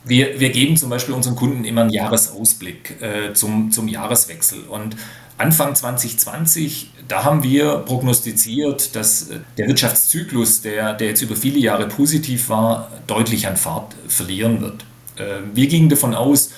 wir, 0.04 0.40
wir 0.40 0.50
geben 0.50 0.76
zum 0.76 0.90
Beispiel 0.90 1.14
unseren 1.14 1.36
Kunden 1.36 1.64
immer 1.64 1.82
einen 1.82 1.90
Jahresausblick 1.90 3.00
äh, 3.00 3.32
zum, 3.34 3.70
zum 3.70 3.86
Jahreswechsel. 3.86 4.64
Und 4.64 4.96
Anfang 5.38 5.74
2020, 5.74 6.90
da 7.06 7.22
haben 7.22 7.44
wir 7.44 7.78
prognostiziert, 7.78 8.96
dass 8.96 9.30
äh, 9.30 9.38
der 9.56 9.68
Wirtschaftszyklus, 9.68 10.62
der, 10.62 10.94
der 10.94 11.08
jetzt 11.08 11.22
über 11.22 11.36
viele 11.36 11.58
Jahre 11.58 11.86
positiv 11.86 12.48
war, 12.48 12.90
deutlich 13.06 13.46
an 13.46 13.56
Fahrt 13.56 13.94
verlieren 14.08 14.60
wird. 14.60 14.84
Äh, 15.16 15.42
wir 15.54 15.68
gingen 15.68 15.88
davon 15.88 16.14
aus, 16.14 16.50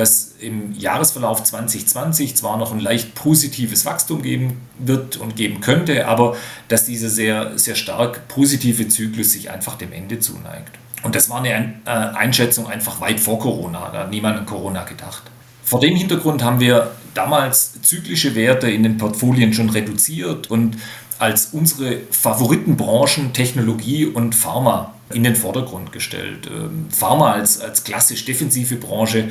dass 0.00 0.32
im 0.40 0.72
Jahresverlauf 0.72 1.44
2020 1.44 2.34
zwar 2.34 2.56
noch 2.56 2.72
ein 2.72 2.80
leicht 2.80 3.14
positives 3.14 3.84
Wachstum 3.84 4.22
geben 4.22 4.62
wird 4.78 5.18
und 5.18 5.36
geben 5.36 5.60
könnte, 5.60 6.08
aber 6.08 6.36
dass 6.68 6.86
dieser 6.86 7.10
sehr, 7.10 7.58
sehr 7.58 7.74
stark 7.74 8.26
positive 8.26 8.88
Zyklus 8.88 9.32
sich 9.32 9.50
einfach 9.50 9.76
dem 9.76 9.92
Ende 9.92 10.18
zuneigt. 10.18 10.78
Und 11.02 11.14
das 11.14 11.28
war 11.28 11.42
eine 11.42 11.74
äh, 11.84 11.90
Einschätzung 11.90 12.66
einfach 12.66 13.02
weit 13.02 13.20
vor 13.20 13.38
Corona. 13.38 13.90
Da 13.92 13.98
hat 14.00 14.10
niemand 14.10 14.38
an 14.38 14.46
Corona 14.46 14.84
gedacht. 14.84 15.22
Vor 15.62 15.80
dem 15.80 15.94
Hintergrund 15.96 16.42
haben 16.42 16.60
wir 16.60 16.92
damals 17.12 17.82
zyklische 17.82 18.34
Werte 18.34 18.70
in 18.70 18.82
den 18.82 18.96
Portfolien 18.96 19.52
schon 19.52 19.68
reduziert 19.68 20.50
und 20.50 20.78
als 21.18 21.48
unsere 21.52 21.98
Favoritenbranchen 22.10 23.34
Technologie 23.34 24.06
und 24.06 24.34
Pharma 24.34 24.94
in 25.12 25.24
den 25.24 25.36
Vordergrund 25.36 25.92
gestellt. 25.92 26.48
Ähm, 26.50 26.86
Pharma 26.90 27.32
als, 27.32 27.60
als 27.60 27.84
klassisch 27.84 28.24
defensive 28.24 28.76
Branche 28.76 29.28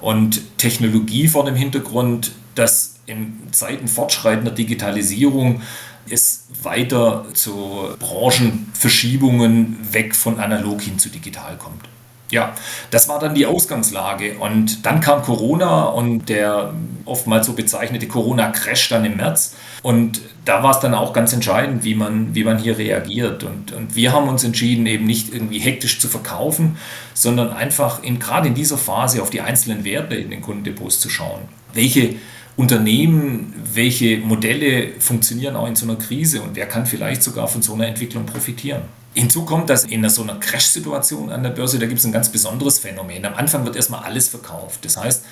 und 0.00 0.58
Technologie 0.58 1.28
vor 1.28 1.44
dem 1.44 1.54
Hintergrund, 1.54 2.32
dass 2.54 2.96
in 3.06 3.38
Zeiten 3.52 3.88
fortschreitender 3.88 4.52
Digitalisierung 4.52 5.62
es 6.08 6.48
weiter 6.62 7.26
zu 7.34 7.88
Branchenverschiebungen 7.98 9.78
weg 9.92 10.14
von 10.14 10.40
analog 10.40 10.80
hin 10.82 10.98
zu 10.98 11.08
digital 11.08 11.56
kommt. 11.56 11.89
Ja, 12.30 12.54
das 12.90 13.08
war 13.08 13.18
dann 13.18 13.34
die 13.34 13.46
Ausgangslage. 13.46 14.38
Und 14.38 14.86
dann 14.86 15.00
kam 15.00 15.22
Corona 15.22 15.86
und 15.86 16.28
der 16.28 16.72
oftmals 17.04 17.46
so 17.46 17.54
bezeichnete 17.54 18.06
Corona-Crash 18.06 18.88
dann 18.88 19.04
im 19.04 19.16
März. 19.16 19.56
Und 19.82 20.20
da 20.44 20.62
war 20.62 20.72
es 20.72 20.80
dann 20.80 20.94
auch 20.94 21.12
ganz 21.12 21.32
entscheidend, 21.32 21.84
wie 21.84 21.94
man, 21.94 22.34
wie 22.34 22.44
man 22.44 22.58
hier 22.58 22.78
reagiert. 22.78 23.44
Und, 23.44 23.72
und 23.72 23.96
wir 23.96 24.12
haben 24.12 24.28
uns 24.28 24.44
entschieden, 24.44 24.86
eben 24.86 25.06
nicht 25.06 25.32
irgendwie 25.32 25.58
hektisch 25.58 25.98
zu 26.00 26.08
verkaufen, 26.08 26.76
sondern 27.14 27.50
einfach 27.50 28.02
in, 28.02 28.18
gerade 28.18 28.48
in 28.48 28.54
dieser 28.54 28.78
Phase 28.78 29.22
auf 29.22 29.30
die 29.30 29.40
einzelnen 29.40 29.84
Werte 29.84 30.14
in 30.14 30.30
den 30.30 30.40
Kundendepots 30.40 31.00
zu 31.00 31.08
schauen. 31.08 31.40
Welche 31.72 32.16
Unternehmen, 32.56 33.54
welche 33.72 34.18
Modelle 34.18 34.88
funktionieren 34.98 35.56
auch 35.56 35.66
in 35.66 35.76
so 35.76 35.86
einer 35.86 35.96
Krise 35.96 36.42
und 36.42 36.56
wer 36.56 36.66
kann 36.66 36.84
vielleicht 36.84 37.22
sogar 37.22 37.48
von 37.48 37.62
so 37.62 37.74
einer 37.74 37.86
Entwicklung 37.86 38.26
profitieren. 38.26 38.82
Hinzu 39.14 39.44
kommt, 39.44 39.68
dass 39.70 39.84
in 39.84 40.08
so 40.08 40.22
einer 40.22 40.36
Crash-Situation 40.36 41.30
an 41.30 41.42
der 41.42 41.50
Börse, 41.50 41.78
da 41.78 41.86
gibt 41.86 41.98
es 41.98 42.06
ein 42.06 42.12
ganz 42.12 42.28
besonderes 42.28 42.78
Phänomen. 42.78 43.24
Am 43.24 43.34
Anfang 43.34 43.64
wird 43.64 43.76
erstmal 43.76 44.04
alles 44.04 44.28
verkauft. 44.28 44.84
Das 44.84 44.96
heißt, 44.96 45.24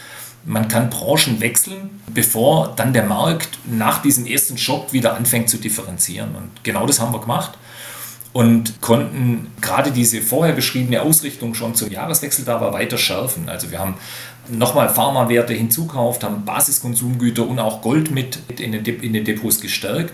man 0.45 0.69
kann 0.69 0.91
Branchen 0.91 1.41
wechseln, 1.41 2.01
bevor 2.13 2.73
dann 2.75 2.93
der 2.93 3.05
Markt 3.05 3.59
nach 3.67 4.03
diesem 4.03 4.27
ersten 4.27 4.59
Schock 4.59 4.93
wieder 4.93 5.15
anfängt 5.15 5.49
zu 5.49 5.59
differenzieren. 5.59 6.35
Und 6.35 6.65
genau 6.65 6.87
das 6.87 7.01
haben 7.01 7.13
wir 7.13 7.21
gemacht 7.21 7.53
und 8.33 8.81
konnten 8.81 9.53
gerade 9.61 9.91
diese 9.91 10.23
vorher 10.23 10.55
beschriebene 10.55 11.03
Ausrichtung 11.03 11.55
schon 11.55 11.75
zum 11.75 11.91
Jahreswechsel 11.91 12.45
da 12.45 12.61
war 12.61 12.73
weiter 12.73 12.99
schärfen. 12.99 13.49
Also 13.49 13.71
wir 13.71 13.79
haben 13.79 13.95
nochmal 14.49 14.89
Pharmawerte 14.89 15.55
hinzukauft, 15.55 16.25
haben 16.25 16.45
Basiskonsumgüter 16.45 17.47
und 17.47 17.59
auch 17.59 17.83
Gold 17.83 18.11
mit 18.11 18.39
in 18.59 18.73
den, 18.73 18.85
in 18.85 19.13
den 19.13 19.25
Depots 19.25 19.61
gestärkt 19.61 20.13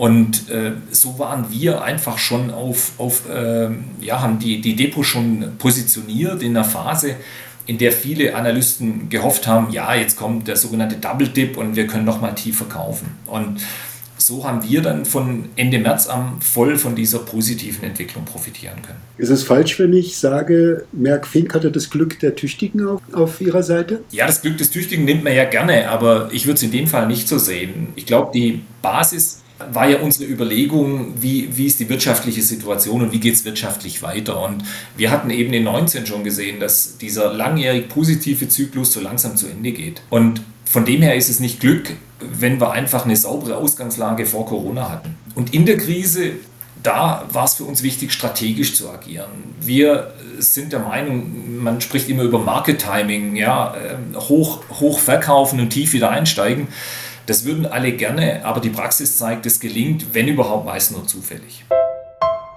und 0.00 0.48
äh, 0.48 0.72
so 0.90 1.18
waren 1.18 1.52
wir 1.52 1.82
einfach 1.82 2.16
schon 2.16 2.50
auf, 2.50 2.92
auf 2.96 3.28
äh, 3.28 3.68
ja, 4.00 4.22
haben 4.22 4.38
die, 4.38 4.62
die 4.62 4.74
Depot 4.74 5.04
schon 5.04 5.44
positioniert 5.58 6.42
in 6.42 6.56
einer 6.56 6.64
Phase, 6.64 7.16
in 7.66 7.76
der 7.76 7.92
viele 7.92 8.34
Analysten 8.34 9.10
gehofft 9.10 9.46
haben, 9.46 9.70
ja, 9.72 9.94
jetzt 9.94 10.16
kommt 10.16 10.48
der 10.48 10.56
sogenannte 10.56 10.96
Double 10.96 11.28
Dip 11.28 11.58
und 11.58 11.76
wir 11.76 11.86
können 11.86 12.06
nochmal 12.06 12.34
tiefer 12.34 12.64
kaufen. 12.64 13.08
Und 13.26 13.60
so 14.16 14.46
haben 14.46 14.66
wir 14.66 14.80
dann 14.80 15.04
von 15.04 15.50
Ende 15.56 15.78
März 15.78 16.06
am 16.06 16.40
voll 16.40 16.78
von 16.78 16.94
dieser 16.94 17.18
positiven 17.18 17.84
Entwicklung 17.84 18.24
profitieren 18.24 18.80
können. 18.80 19.00
Ist 19.18 19.28
es 19.28 19.42
falsch, 19.42 19.78
wenn 19.78 19.92
ich 19.92 20.16
sage, 20.16 20.86
Merck 20.92 21.26
Fink 21.26 21.52
hatte 21.52 21.70
das 21.70 21.90
Glück 21.90 22.18
der 22.20 22.34
Tüchtigen 22.34 22.86
auf, 22.86 23.02
auf 23.12 23.42
ihrer 23.42 23.62
Seite? 23.62 24.02
Ja, 24.12 24.26
das 24.26 24.40
Glück 24.40 24.56
des 24.56 24.70
Tüchtigen 24.70 25.04
nimmt 25.04 25.24
man 25.24 25.34
ja 25.34 25.44
gerne, 25.44 25.90
aber 25.90 26.30
ich 26.32 26.46
würde 26.46 26.54
es 26.54 26.62
in 26.62 26.72
dem 26.72 26.86
Fall 26.86 27.06
nicht 27.06 27.28
so 27.28 27.36
sehen. 27.36 27.88
Ich 27.96 28.06
glaube, 28.06 28.30
die 28.32 28.62
Basis 28.80 29.42
war 29.72 29.88
ja 29.88 29.98
unsere 29.98 30.30
Überlegung, 30.30 31.14
wie, 31.20 31.56
wie 31.56 31.66
ist 31.66 31.80
die 31.80 31.88
wirtschaftliche 31.88 32.42
Situation 32.42 33.02
und 33.02 33.12
wie 33.12 33.20
geht 33.20 33.34
es 33.34 33.44
wirtschaftlich 33.44 34.02
weiter. 34.02 34.42
Und 34.42 34.64
wir 34.96 35.10
hatten 35.10 35.30
eben 35.30 35.52
in 35.52 35.64
19 35.64 36.06
schon 36.06 36.24
gesehen, 36.24 36.60
dass 36.60 36.98
dieser 36.98 37.32
langjährig 37.32 37.88
positive 37.88 38.48
Zyklus 38.48 38.92
so 38.92 39.00
langsam 39.00 39.36
zu 39.36 39.46
Ende 39.46 39.72
geht. 39.72 40.02
Und 40.10 40.42
von 40.64 40.84
dem 40.84 41.02
her 41.02 41.16
ist 41.16 41.28
es 41.28 41.40
nicht 41.40 41.60
Glück, 41.60 41.94
wenn 42.20 42.60
wir 42.60 42.72
einfach 42.72 43.04
eine 43.04 43.16
saubere 43.16 43.56
Ausgangslage 43.56 44.26
vor 44.26 44.46
Corona 44.46 44.88
hatten. 44.88 45.16
Und 45.34 45.54
in 45.54 45.66
der 45.66 45.76
Krise, 45.76 46.32
da 46.82 47.26
war 47.32 47.44
es 47.44 47.54
für 47.54 47.64
uns 47.64 47.82
wichtig, 47.82 48.12
strategisch 48.12 48.74
zu 48.74 48.88
agieren. 48.90 49.30
Wir 49.60 50.12
sind 50.38 50.72
der 50.72 50.80
Meinung, 50.80 51.62
man 51.62 51.80
spricht 51.80 52.08
immer 52.08 52.22
über 52.22 52.38
Market 52.38 52.80
Timing, 52.80 53.36
ja, 53.36 53.74
ähm, 53.74 54.16
hoch, 54.16 54.62
hoch 54.80 54.98
verkaufen 54.98 55.60
und 55.60 55.70
tief 55.70 55.92
wieder 55.92 56.10
einsteigen. 56.10 56.68
Das 57.30 57.44
würden 57.44 57.64
alle 57.64 57.92
gerne, 57.92 58.44
aber 58.44 58.60
die 58.60 58.70
Praxis 58.70 59.16
zeigt, 59.16 59.46
es 59.46 59.60
gelingt, 59.60 60.14
wenn 60.14 60.26
überhaupt, 60.26 60.66
meist 60.66 60.90
nur 60.90 61.06
zufällig. 61.06 61.64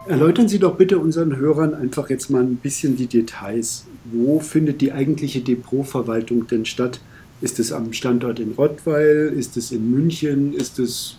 Erläutern 0.07 0.47
Sie 0.47 0.57
doch 0.57 0.77
bitte 0.77 0.97
unseren 0.97 1.35
Hörern 1.35 1.75
einfach 1.75 2.09
jetzt 2.09 2.31
mal 2.31 2.41
ein 2.41 2.55
bisschen 2.55 2.95
die 2.95 3.05
Details. 3.05 3.85
Wo 4.05 4.39
findet 4.39 4.81
die 4.81 4.91
eigentliche 4.91 5.41
Depotverwaltung 5.41 6.47
denn 6.47 6.65
statt? 6.65 7.01
Ist 7.39 7.59
es 7.59 7.71
am 7.71 7.93
Standort 7.93 8.39
in 8.39 8.53
Rottweil? 8.53 9.31
Ist 9.37 9.57
es 9.57 9.71
in 9.71 9.91
München? 9.91 10.55
Ist 10.55 10.79
es 10.79 11.17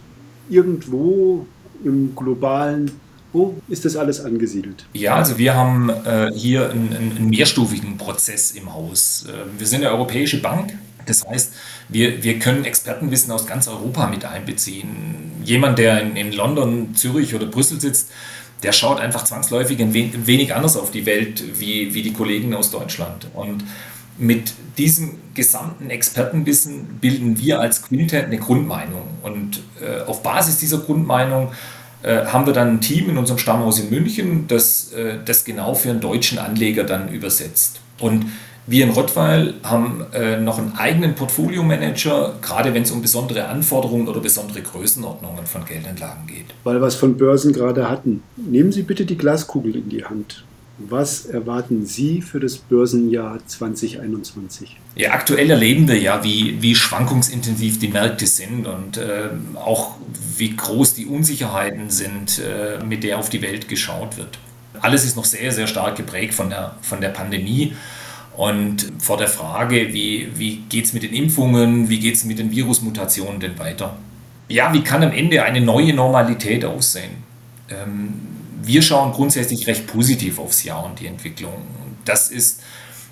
irgendwo 0.50 1.46
im 1.84 2.16
globalen? 2.16 2.90
Wo 3.32 3.54
ist 3.68 3.84
das 3.84 3.94
alles 3.94 4.20
angesiedelt? 4.20 4.84
Ja, 4.94 5.14
also 5.14 5.38
wir 5.38 5.54
haben 5.54 5.90
äh, 5.90 6.32
hier 6.34 6.70
einen, 6.70 6.92
einen, 6.92 7.30
mehrstufigen 7.30 7.98
Prozess 7.98 8.50
im 8.50 8.74
Haus. 8.74 9.26
Äh, 9.28 9.60
wir 9.60 9.66
sind 9.68 9.84
eine 9.84 9.92
europäische 9.92 10.42
Bank 10.42 10.74
das 11.06 11.26
heißt, 11.26 11.52
wir, 11.88 12.22
wir 12.22 12.38
können 12.38 12.64
Expertenwissen 12.64 13.32
aus 13.32 13.46
ganz 13.46 13.68
Europa 13.68 14.06
mit 14.06 14.24
einbeziehen. 14.24 15.32
Jemand, 15.44 15.78
der 15.78 16.00
in, 16.00 16.16
in 16.16 16.32
London, 16.32 16.94
Zürich 16.94 17.34
oder 17.34 17.46
Brüssel 17.46 17.80
sitzt, 17.80 18.10
der 18.62 18.72
schaut 18.72 18.98
einfach 18.98 19.24
zwangsläufig 19.24 19.80
ein 19.80 19.92
wenig 19.92 20.54
anders 20.54 20.76
auf 20.76 20.90
die 20.90 21.04
Welt 21.04 21.42
wie, 21.58 21.92
wie 21.92 22.02
die 22.02 22.12
Kollegen 22.12 22.54
aus 22.54 22.70
Deutschland. 22.70 23.28
Und 23.34 23.62
mit 24.16 24.54
diesem 24.78 25.18
gesamten 25.34 25.90
Expertenwissen 25.90 26.98
bilden 27.00 27.38
wir 27.38 27.60
als 27.60 27.82
Quintet 27.82 28.26
eine 28.26 28.38
Grundmeinung. 28.38 29.02
Und 29.22 29.60
äh, 29.80 30.02
auf 30.04 30.22
Basis 30.22 30.58
dieser 30.58 30.78
Grundmeinung 30.78 31.52
äh, 32.02 32.24
haben 32.26 32.46
wir 32.46 32.52
dann 32.52 32.76
ein 32.76 32.80
Team 32.80 33.10
in 33.10 33.18
unserem 33.18 33.38
Stammhaus 33.38 33.78
in 33.80 33.90
München, 33.90 34.46
das 34.48 34.92
äh, 34.92 35.18
das 35.24 35.44
genau 35.44 35.74
für 35.74 35.90
einen 35.90 36.00
deutschen 36.00 36.38
Anleger 36.38 36.84
dann 36.84 37.08
übersetzt. 37.08 37.80
Und 37.98 38.26
wir 38.66 38.84
in 38.84 38.90
Rottweil 38.90 39.54
haben 39.62 40.04
äh, 40.12 40.40
noch 40.40 40.58
einen 40.58 40.72
eigenen 40.76 41.14
Portfolio-Manager, 41.14 42.36
gerade 42.40 42.72
wenn 42.72 42.82
es 42.82 42.90
um 42.90 43.02
besondere 43.02 43.46
Anforderungen 43.46 44.08
oder 44.08 44.20
besondere 44.20 44.62
Größenordnungen 44.62 45.46
von 45.46 45.64
Geldanlagen 45.64 46.26
geht. 46.26 46.46
Weil 46.64 46.80
wir 46.80 46.86
es 46.86 46.94
von 46.94 47.16
Börsen 47.16 47.52
gerade 47.52 47.90
hatten. 47.90 48.22
Nehmen 48.36 48.72
Sie 48.72 48.82
bitte 48.82 49.04
die 49.04 49.18
Glaskugel 49.18 49.76
in 49.76 49.88
die 49.90 50.04
Hand. 50.04 50.44
Was 50.78 51.26
erwarten 51.26 51.86
Sie 51.86 52.20
für 52.20 52.40
das 52.40 52.56
Börsenjahr 52.56 53.38
2021? 53.46 54.76
Ja, 54.96 55.12
aktuell 55.12 55.48
erleben 55.50 55.86
wir 55.86 55.98
ja, 55.98 56.24
wie, 56.24 56.60
wie 56.60 56.74
schwankungsintensiv 56.74 57.78
die 57.78 57.88
Märkte 57.88 58.26
sind 58.26 58.66
und 58.66 58.96
äh, 58.96 59.28
auch 59.54 59.92
wie 60.36 60.56
groß 60.56 60.94
die 60.94 61.06
Unsicherheiten 61.06 61.90
sind, 61.90 62.40
äh, 62.40 62.82
mit 62.84 63.04
der 63.04 63.18
auf 63.18 63.28
die 63.28 63.40
Welt 63.40 63.68
geschaut 63.68 64.16
wird. 64.16 64.38
Alles 64.80 65.04
ist 65.04 65.16
noch 65.16 65.24
sehr, 65.24 65.52
sehr 65.52 65.68
stark 65.68 65.96
geprägt 65.96 66.34
von 66.34 66.50
der, 66.50 66.74
von 66.82 67.00
der 67.00 67.10
Pandemie. 67.10 67.74
Und 68.36 68.92
vor 68.98 69.16
der 69.16 69.28
Frage, 69.28 69.92
wie, 69.92 70.28
wie 70.34 70.56
geht 70.68 70.86
es 70.86 70.92
mit 70.92 71.04
den 71.04 71.12
Impfungen, 71.12 71.88
wie 71.88 72.00
geht 72.00 72.16
es 72.16 72.24
mit 72.24 72.38
den 72.38 72.50
Virusmutationen 72.50 73.38
denn 73.38 73.58
weiter? 73.58 73.96
Ja, 74.48 74.72
wie 74.72 74.82
kann 74.82 75.02
am 75.02 75.12
Ende 75.12 75.42
eine 75.44 75.60
neue 75.60 75.94
Normalität 75.94 76.64
aussehen? 76.64 77.12
Ähm, 77.70 78.14
wir 78.62 78.82
schauen 78.82 79.12
grundsätzlich 79.12 79.66
recht 79.66 79.86
positiv 79.86 80.38
aufs 80.38 80.64
Jahr 80.64 80.84
und 80.84 81.00
die 81.00 81.06
Entwicklung. 81.06 81.54
Das 82.04 82.30
ist 82.30 82.60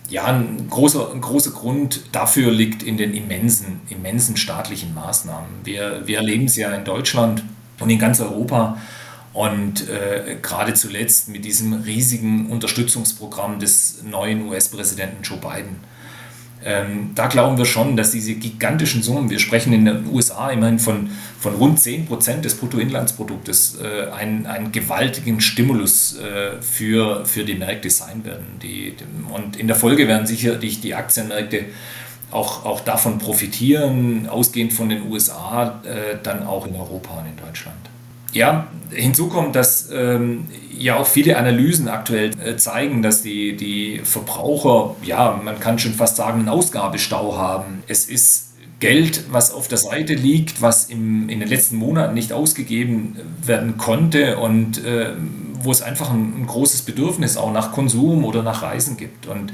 ja 0.09 0.25
ein 0.25 0.69
großer, 0.69 1.13
ein 1.13 1.21
großer 1.21 1.53
Grund 1.53 2.03
dafür 2.13 2.51
liegt 2.51 2.83
in 2.83 2.97
den 2.97 3.15
immensen, 3.15 3.81
immensen 3.89 4.37
staatlichen 4.37 4.93
Maßnahmen. 4.95 5.49
Wir, 5.65 6.03
wir 6.07 6.19
erleben 6.19 6.47
es 6.47 6.57
ja 6.57 6.73
in 6.75 6.85
Deutschland 6.85 7.45
und 7.81 7.91
in 7.91 7.99
ganz 7.99 8.21
Europa 8.21 8.77
und 9.33 9.89
äh, 9.89 10.37
gerade 10.43 10.75
zuletzt 10.75 11.29
mit 11.29 11.45
diesem 11.45 11.73
riesigen 11.73 12.47
Unterstützungsprogramm 12.51 13.59
des 13.59 14.03
neuen 14.03 14.47
US-Präsidenten 14.49 15.23
Joe 15.23 15.39
Biden. 15.39 15.93
Ähm, 16.65 17.11
da 17.15 17.27
glauben 17.27 17.59
wir 17.59 17.65
schon, 17.65 17.97
dass 17.97 18.13
diese 18.13 18.35
gigantischen 18.35 19.03
Summen, 19.03 19.31
wir 19.31 19.41
sprechen 19.41 19.73
in 19.73 19.85
den 19.85 20.07
USA 20.13 20.51
immerhin 20.51 20.79
von, 20.79 21.11
von 21.41 21.55
rund 21.55 21.81
10 21.81 22.07
Prozent 22.07 22.45
des 22.45 22.55
Bruttoinlandsproduktes, 22.55 23.79
äh, 23.81 24.11
einen, 24.13 24.47
einen 24.47 24.71
gewaltigen 24.71 25.41
Stimulus 25.41 26.19
äh, 26.19 26.63
für, 26.63 27.27
für 27.27 27.45
die 27.45 27.55
Märkte 27.55 27.91
sein 27.91 28.25
werden. 28.25 28.47
Die, 28.63 28.95
und 29.35 29.57
in 29.57 29.67
der 29.67 29.77
Folge 29.77 30.07
werden 30.07 30.27
sicherlich 30.27 30.81
die 30.81 30.95
Aktienmärkte 30.95 31.65
auch, 32.31 32.65
auch 32.65 32.81
davon 32.81 33.19
profitieren, 33.19 34.29
ausgehend 34.29 34.73
von 34.73 34.89
den 34.89 35.11
USA, 35.11 35.81
äh, 35.85 36.19
dann 36.23 36.47
auch 36.47 36.67
in 36.67 36.77
Europa 36.77 37.19
und 37.21 37.27
in 37.27 37.45
Deutschland. 37.45 37.92
Ja, 38.33 38.69
hinzu 38.91 39.29
kommt, 39.29 39.57
dass 39.57 39.91
ähm, 39.93 40.47
ja 40.79 40.97
auch 40.97 41.07
viele 41.07 41.37
Analysen 41.37 41.89
aktuell 41.89 42.31
äh, 42.41 42.57
zeigen, 42.57 43.03
dass 43.03 43.23
die, 43.23 43.57
die 43.57 44.01
Verbraucher, 44.05 44.97
ja, 45.03 45.41
man 45.43 45.61
kann 45.61 45.79
schon 45.79 45.93
fast 45.93 46.17
sagen, 46.17 46.41
einen 46.41 46.49
Ausgabestau 46.49 47.37
haben. 47.37 47.83
Es 47.87 48.07
ist 48.07 48.53
Geld, 48.81 49.25
was 49.31 49.53
auf 49.53 49.69
der 49.69 49.79
Seite 49.79 50.15
liegt, 50.15 50.61
was 50.61 50.87
im, 50.87 51.29
in 51.29 51.39
den 51.39 51.49
letzten 51.49 51.77
Monaten 51.77 52.15
nicht 52.15 52.33
ausgegeben 52.33 53.17
werden 53.45 53.77
konnte 53.77 54.39
und 54.39 54.85
äh, 54.85 55.13
wo 55.63 55.71
es 55.71 55.83
einfach 55.83 56.11
ein, 56.11 56.35
ein, 56.41 56.47
großes 56.47 56.83
Bedürfnis 56.83 57.37
auch 57.37 57.53
nach 57.53 57.71
Konsum 57.71 58.25
oder 58.25 58.43
nach 58.43 58.63
Reisen 58.63 58.97
gibt. 58.97 59.29
Und 59.29 59.53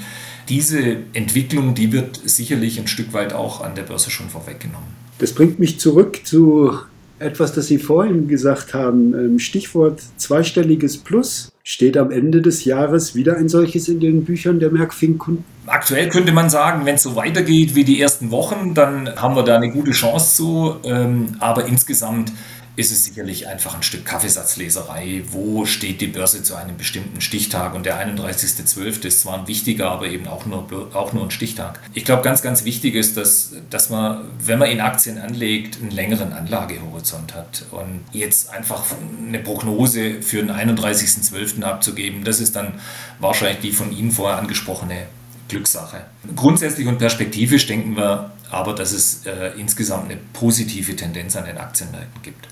diese 0.48 0.96
Entwicklung, 1.12 1.74
die 1.74 1.92
wird 1.92 2.18
sicherlich 2.24 2.80
ein 2.80 2.86
Stück 2.86 3.12
weit 3.12 3.34
auch 3.34 3.60
an 3.60 3.74
der 3.74 3.82
Börse 3.82 4.10
schon 4.10 4.30
vorweggenommen. 4.30 4.88
Das 5.18 5.34
bringt 5.34 5.58
mich 5.58 5.78
zurück 5.78 6.20
zu 6.24 6.78
etwas, 7.18 7.52
das 7.52 7.66
Sie 7.66 7.78
vorhin 7.78 8.28
gesagt 8.28 8.74
haben. 8.74 9.14
Ähm, 9.14 9.38
Stichwort 9.38 10.00
zweistelliges 10.16 10.98
Plus. 10.98 11.52
Steht 11.62 11.96
am 11.96 12.10
Ende 12.10 12.40
des 12.40 12.64
Jahres 12.64 13.14
wieder 13.14 13.36
ein 13.36 13.48
solches 13.48 13.88
in 13.88 14.00
den 14.00 14.24
Büchern 14.24 14.58
der 14.58 14.70
Merckfink-Kunden? 14.70 15.44
Aktuell 15.66 16.08
könnte 16.08 16.32
man 16.32 16.48
sagen, 16.48 16.86
wenn 16.86 16.94
es 16.94 17.02
so 17.02 17.14
weitergeht 17.14 17.74
wie 17.74 17.84
die 17.84 18.00
ersten 18.00 18.30
Wochen, 18.30 18.72
dann 18.74 19.14
haben 19.16 19.36
wir 19.36 19.42
da 19.42 19.56
eine 19.56 19.70
gute 19.70 19.90
Chance 19.90 20.36
zu. 20.36 20.76
Ähm, 20.84 21.36
aber 21.40 21.66
insgesamt 21.66 22.32
ist 22.78 22.92
es 22.92 23.04
sicherlich 23.04 23.48
einfach 23.48 23.74
ein 23.74 23.82
Stück 23.82 24.04
Kaffeesatzleserei. 24.04 25.24
Wo 25.32 25.66
steht 25.66 26.00
die 26.00 26.06
Börse 26.06 26.44
zu 26.44 26.54
einem 26.54 26.76
bestimmten 26.76 27.20
Stichtag? 27.20 27.74
Und 27.74 27.86
der 27.86 27.98
31.12. 27.98 29.04
ist 29.04 29.22
zwar 29.22 29.40
ein 29.40 29.48
wichtiger, 29.48 29.90
aber 29.90 30.06
eben 30.06 30.28
auch 30.28 30.46
nur, 30.46 30.64
auch 30.94 31.12
nur 31.12 31.24
ein 31.24 31.32
Stichtag. 31.32 31.80
Ich 31.92 32.04
glaube, 32.04 32.22
ganz, 32.22 32.40
ganz 32.40 32.64
wichtig 32.64 32.94
ist, 32.94 33.16
dass, 33.16 33.52
dass 33.68 33.90
man, 33.90 34.26
wenn 34.38 34.60
man 34.60 34.70
in 34.70 34.80
Aktien 34.80 35.18
anlegt, 35.18 35.80
einen 35.82 35.90
längeren 35.90 36.32
Anlagehorizont 36.32 37.34
hat. 37.34 37.64
Und 37.72 38.04
jetzt 38.12 38.50
einfach 38.50 38.84
eine 39.26 39.40
Prognose 39.40 40.22
für 40.22 40.36
den 40.36 40.52
31.12. 40.52 41.64
abzugeben, 41.64 42.22
das 42.22 42.38
ist 42.38 42.54
dann 42.54 42.74
wahrscheinlich 43.18 43.58
die 43.58 43.72
von 43.72 43.90
Ihnen 43.90 44.12
vorher 44.12 44.38
angesprochene 44.38 45.08
Glückssache. 45.48 46.02
Grundsätzlich 46.36 46.86
und 46.86 46.98
perspektivisch 46.98 47.66
denken 47.66 47.96
wir 47.96 48.30
aber, 48.52 48.72
dass 48.72 48.92
es 48.92 49.26
äh, 49.26 49.50
insgesamt 49.58 50.04
eine 50.04 50.20
positive 50.32 50.94
Tendenz 50.94 51.34
an 51.34 51.44
den 51.44 51.58
Aktienmärkten 51.58 52.22
gibt 52.22 52.46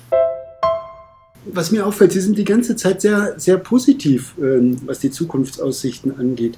was 1.51 1.71
mir 1.71 1.85
auffällt, 1.85 2.11
Sie 2.11 2.21
sind 2.21 2.37
die 2.37 2.43
ganze 2.43 2.75
Zeit 2.75 3.01
sehr, 3.01 3.35
sehr 3.37 3.57
positiv, 3.57 4.33
ähm, 4.41 4.77
was 4.85 4.99
die 4.99 5.11
Zukunftsaussichten 5.11 6.17
angeht. 6.17 6.57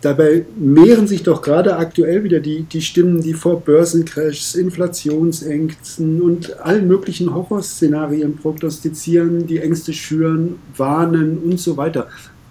Dabei 0.00 0.46
mehren 0.58 1.06
sich 1.06 1.22
doch 1.24 1.42
gerade 1.42 1.76
aktuell 1.76 2.24
wieder 2.24 2.40
die, 2.40 2.62
die 2.62 2.80
Stimmen, 2.80 3.20
die 3.20 3.34
vor 3.34 3.60
Börsencrashs, 3.60 4.54
Inflationsängsten 4.54 6.22
und 6.22 6.58
allen 6.60 6.88
möglichen 6.88 7.34
Horrorszenarien 7.34 8.36
prognostizieren, 8.36 9.46
die 9.46 9.58
Ängste 9.58 9.92
schüren, 9.92 10.56
warnen 10.74 11.36
und 11.38 11.60
so 11.60 11.76
weiter. 11.76 12.08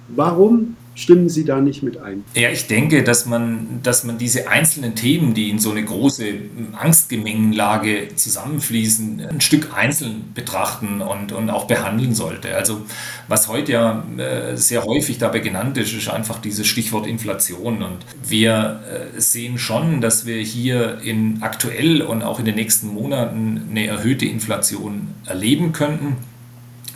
Warum 0.10 0.76
stimmen 1.00 1.30
Sie 1.30 1.46
da 1.46 1.62
nicht 1.62 1.84
mit 1.84 1.98
ein? 1.98 2.24
Ja, 2.36 2.50
ich 2.50 2.68
denke, 2.68 3.04
dass 3.04 3.26
man, 3.26 3.80
dass 3.84 4.04
man 4.04 4.18
diese 4.18 4.50
einzelnen 4.50 4.96
Themen, 4.96 5.34
die 5.34 5.50
in 5.50 5.60
so 5.60 5.72
eine 5.72 5.84
große 5.84 6.26
Angstgemengenlage 6.74 8.10
zusammenfließen, 8.16 9.22
ein 9.30 9.42
Stück 9.42 9.70
einzeln 9.76 10.32
betrachten 10.34 11.02
und, 11.02 11.32
und 11.32 11.50
auch 11.50 11.66
behandeln 11.66 12.14
sollte. 12.14 12.56
Also 12.56 12.82
was 13.28 13.48
heute 13.48 13.72
ja 13.72 14.04
äh, 14.18 14.58
sehr 14.58 14.84
häufig 14.84 15.18
dabei 15.18 15.40
genannt 15.40 15.78
ist, 15.78 15.94
ist 15.94 16.10
einfach 16.10 16.40
dieses 16.40 16.68
Stichwort 16.68 17.08
Inflation. 17.08 17.82
Und 17.82 17.98
wir 18.28 18.82
äh, 19.16 19.20
sehen 19.20 19.58
schon, 19.58 20.02
dass 20.02 20.26
wir 20.26 20.38
hier 20.38 21.00
in 21.04 21.42
aktuell 21.42 22.02
und 22.02 22.24
auch 22.24 22.40
in 22.40 22.46
den 22.46 22.56
nächsten 22.56 22.88
Monaten 22.88 23.68
eine 23.70 23.88
erhöhte 23.88 24.26
Inflation 24.26 25.10
erleben 25.26 25.72
könnten. 25.72 26.18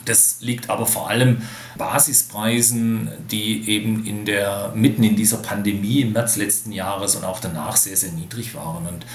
Das 0.06 0.38
liegt 0.42 0.70
aber 0.70 0.86
vor 0.86 1.10
allem 1.10 1.42
Basispreisen, 1.78 3.10
die 3.32 3.70
eben 3.70 4.06
in 4.06 4.26
der, 4.26 4.72
mitten 4.76 5.04
in 5.04 5.16
dieser 5.16 5.38
Pandemie 5.38 6.02
im 6.02 6.14
März 6.14 6.36
letzten 6.36 6.72
Jahres 6.72 7.16
und 7.16 7.24
auch 7.24 7.40
danach 7.40 7.76
sehr, 7.76 7.96
sehr 7.96 8.12
niedrig 8.12 8.54
waren. 8.56 8.88
Und 8.88 9.06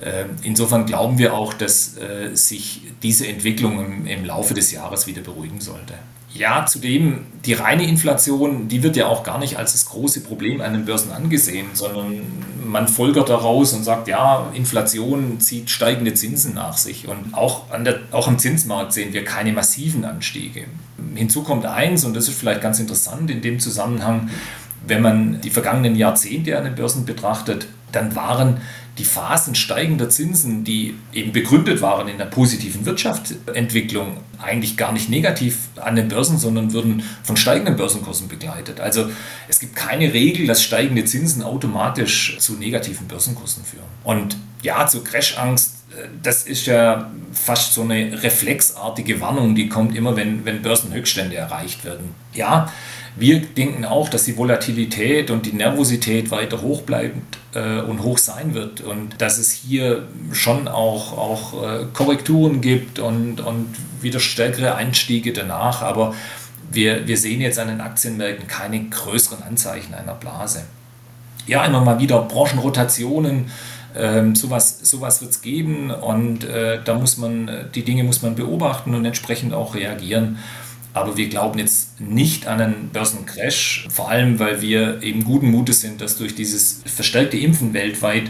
äh, 0.00 0.26
insofern 0.42 0.86
glauben 0.86 1.18
wir 1.18 1.34
auch, 1.34 1.54
dass 1.54 1.96
äh, 1.96 2.34
sich 2.34 2.82
diese 3.02 3.26
Entwicklung 3.26 4.06
im 4.06 4.24
Laufe 4.24 4.54
des 4.54 4.70
Jahres 4.70 5.06
wieder 5.06 5.22
beruhigen 5.22 5.60
sollte. 5.60 5.94
Ja, 6.38 6.66
zudem, 6.66 7.26
die 7.44 7.52
reine 7.54 7.84
Inflation, 7.86 8.68
die 8.68 8.84
wird 8.84 8.96
ja 8.96 9.08
auch 9.08 9.24
gar 9.24 9.38
nicht 9.38 9.58
als 9.58 9.72
das 9.72 9.86
große 9.86 10.20
Problem 10.20 10.60
an 10.60 10.72
den 10.72 10.84
Börsen 10.84 11.10
angesehen, 11.10 11.66
sondern 11.72 12.22
man 12.64 12.86
folgert 12.86 13.28
daraus 13.28 13.72
und 13.72 13.82
sagt, 13.82 14.06
ja, 14.06 14.46
Inflation 14.54 15.40
zieht 15.40 15.68
steigende 15.68 16.14
Zinsen 16.14 16.54
nach 16.54 16.76
sich. 16.76 17.08
Und 17.08 17.34
auch, 17.34 17.70
an 17.72 17.84
der, 17.84 18.00
auch 18.12 18.28
am 18.28 18.38
Zinsmarkt 18.38 18.92
sehen 18.92 19.12
wir 19.12 19.24
keine 19.24 19.52
massiven 19.52 20.04
Anstiege. 20.04 20.64
Hinzu 21.16 21.42
kommt 21.42 21.66
eins, 21.66 22.04
und 22.04 22.14
das 22.14 22.28
ist 22.28 22.38
vielleicht 22.38 22.60
ganz 22.60 22.78
interessant 22.78 23.30
in 23.30 23.40
dem 23.40 23.58
Zusammenhang, 23.58 24.30
wenn 24.86 25.02
man 25.02 25.40
die 25.40 25.50
vergangenen 25.50 25.96
Jahrzehnte 25.96 26.56
an 26.56 26.64
den 26.64 26.76
Börsen 26.76 27.04
betrachtet, 27.04 27.66
dann 27.90 28.14
waren 28.14 28.58
die 28.98 29.04
Phasen 29.04 29.54
steigender 29.54 30.10
Zinsen, 30.10 30.64
die 30.64 30.94
eben 31.12 31.32
begründet 31.32 31.80
waren 31.80 32.08
in 32.08 32.18
der 32.18 32.26
positiven 32.26 32.84
Wirtschaftsentwicklung, 32.84 34.18
eigentlich 34.40 34.76
gar 34.76 34.92
nicht 34.92 35.08
negativ 35.08 35.68
an 35.76 35.96
den 35.96 36.08
Börsen, 36.08 36.38
sondern 36.38 36.72
würden 36.72 37.02
von 37.22 37.36
steigenden 37.36 37.76
Börsenkursen 37.76 38.28
begleitet. 38.28 38.80
Also 38.80 39.10
es 39.48 39.60
gibt 39.60 39.76
keine 39.76 40.12
Regel, 40.12 40.46
dass 40.46 40.62
steigende 40.62 41.04
Zinsen 41.04 41.42
automatisch 41.42 42.36
zu 42.38 42.54
negativen 42.54 43.08
Börsenkursen 43.08 43.64
führen. 43.64 43.86
Und 44.04 44.36
ja, 44.62 44.86
zur 44.86 45.04
Crashangst 45.04 45.78
das 46.22 46.44
ist 46.44 46.66
ja 46.66 47.10
fast 47.32 47.74
so 47.74 47.82
eine 47.82 48.22
reflexartige 48.22 49.20
Warnung, 49.20 49.54
die 49.54 49.68
kommt 49.68 49.96
immer, 49.96 50.16
wenn, 50.16 50.44
wenn 50.44 50.62
Börsenhöchststände 50.62 51.36
erreicht 51.36 51.84
werden. 51.84 52.14
Ja, 52.34 52.72
wir 53.18 53.40
denken 53.40 53.84
auch, 53.84 54.08
dass 54.08 54.24
die 54.24 54.36
Volatilität 54.36 55.30
und 55.30 55.46
die 55.46 55.52
Nervosität 55.52 56.30
weiter 56.30 56.62
hoch 56.62 56.82
bleibt 56.82 57.38
äh, 57.54 57.80
und 57.80 58.02
hoch 58.02 58.18
sein 58.18 58.54
wird 58.54 58.80
und 58.80 59.20
dass 59.20 59.38
es 59.38 59.52
hier 59.52 60.06
schon 60.32 60.68
auch, 60.68 61.16
auch 61.16 61.62
äh, 61.62 61.84
Korrekturen 61.92 62.60
gibt 62.60 62.98
und, 62.98 63.40
und 63.40 63.74
wieder 64.00 64.20
stärkere 64.20 64.74
Einstiege 64.74 65.32
danach. 65.32 65.82
Aber 65.82 66.14
wir, 66.70 67.08
wir 67.08 67.16
sehen 67.16 67.40
jetzt 67.40 67.58
an 67.58 67.68
den 67.68 67.80
Aktienmärkten 67.80 68.46
keine 68.46 68.84
größeren 68.84 69.42
Anzeichen 69.42 69.94
einer 69.94 70.14
Blase. 70.14 70.64
Ja, 71.46 71.64
immer 71.64 71.80
mal 71.80 71.98
wieder 71.98 72.20
Branchenrotationen 72.22 73.50
ähm, 73.96 74.34
sowas 74.36 74.80
sowas 74.82 75.22
wird 75.22 75.32
es 75.32 75.42
geben 75.42 75.90
und 75.90 76.44
äh, 76.44 76.78
da 76.84 76.94
muss 76.94 77.16
man, 77.16 77.70
die 77.74 77.82
Dinge 77.82 78.04
muss 78.04 78.22
man 78.22 78.34
beobachten 78.34 78.94
und 78.94 79.04
entsprechend 79.04 79.54
auch 79.54 79.74
reagieren. 79.74 80.38
Aber 80.94 81.16
wir 81.16 81.28
glauben 81.28 81.58
jetzt 81.58 82.00
nicht 82.00 82.46
an 82.46 82.60
einen 82.60 82.90
Börsencrash, 82.92 83.86
vor 83.90 84.10
allem 84.10 84.38
weil 84.38 84.62
wir 84.62 85.02
eben 85.02 85.24
guten 85.24 85.50
Mutes 85.50 85.80
sind, 85.80 86.00
dass 86.00 86.16
durch 86.16 86.34
dieses 86.34 86.82
verstärkte 86.86 87.36
Impfen 87.36 87.74
weltweit 87.74 88.24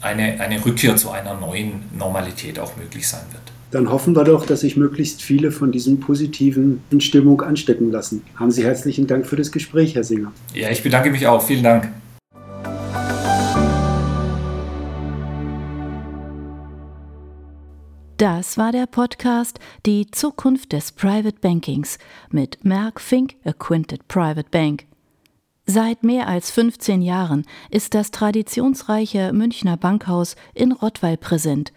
eine, 0.00 0.40
eine 0.40 0.64
Rückkehr 0.64 0.96
zu 0.96 1.10
einer 1.10 1.34
neuen 1.34 1.82
Normalität 1.96 2.58
auch 2.58 2.76
möglich 2.76 3.06
sein 3.06 3.24
wird. 3.32 3.42
Dann 3.70 3.90
hoffen 3.90 4.16
wir 4.16 4.24
doch, 4.24 4.46
dass 4.46 4.60
sich 4.60 4.76
möglichst 4.76 5.22
viele 5.22 5.52
von 5.52 5.70
diesem 5.70 6.00
positiven 6.00 6.80
Stimmung 6.98 7.40
anstecken 7.40 7.92
lassen. 7.92 8.22
Haben 8.34 8.50
Sie 8.50 8.64
herzlichen 8.64 9.06
Dank 9.06 9.26
für 9.26 9.36
das 9.36 9.52
Gespräch, 9.52 9.94
Herr 9.94 10.02
Singer. 10.02 10.32
Ja, 10.54 10.70
ich 10.70 10.82
bedanke 10.82 11.10
mich 11.10 11.26
auch. 11.26 11.42
Vielen 11.42 11.62
Dank. 11.62 11.88
Das 18.40 18.56
war 18.56 18.72
der 18.72 18.86
Podcast 18.86 19.60
Die 19.84 20.10
Zukunft 20.10 20.72
des 20.72 20.92
Private 20.92 21.40
Bankings 21.42 21.98
mit 22.30 22.64
Merck 22.64 22.98
Fink 22.98 23.34
Acquainted 23.44 24.08
Private 24.08 24.48
Bank. 24.50 24.86
Seit 25.66 26.04
mehr 26.04 26.26
als 26.26 26.50
15 26.50 27.02
Jahren 27.02 27.44
ist 27.70 27.92
das 27.92 28.12
traditionsreiche 28.12 29.34
Münchner 29.34 29.76
Bankhaus 29.76 30.36
in 30.54 30.72
Rottweil 30.72 31.18
präsent 31.18 31.74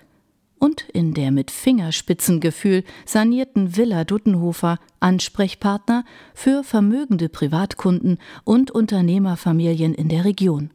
und 0.58 0.84
in 0.94 1.14
der 1.14 1.32
mit 1.32 1.52
Fingerspitzengefühl 1.52 2.86
sanierten 3.06 3.76
Villa 3.76 4.06
Duttenhofer 4.06 4.80
Ansprechpartner 5.02 6.06
für 6.34 6.64
vermögende 6.64 7.28
Privatkunden 7.28 8.20
und 8.46 8.72
Unternehmerfamilien 8.72 9.94
in 9.94 10.08
der 10.08 10.24
Region. 10.24 10.70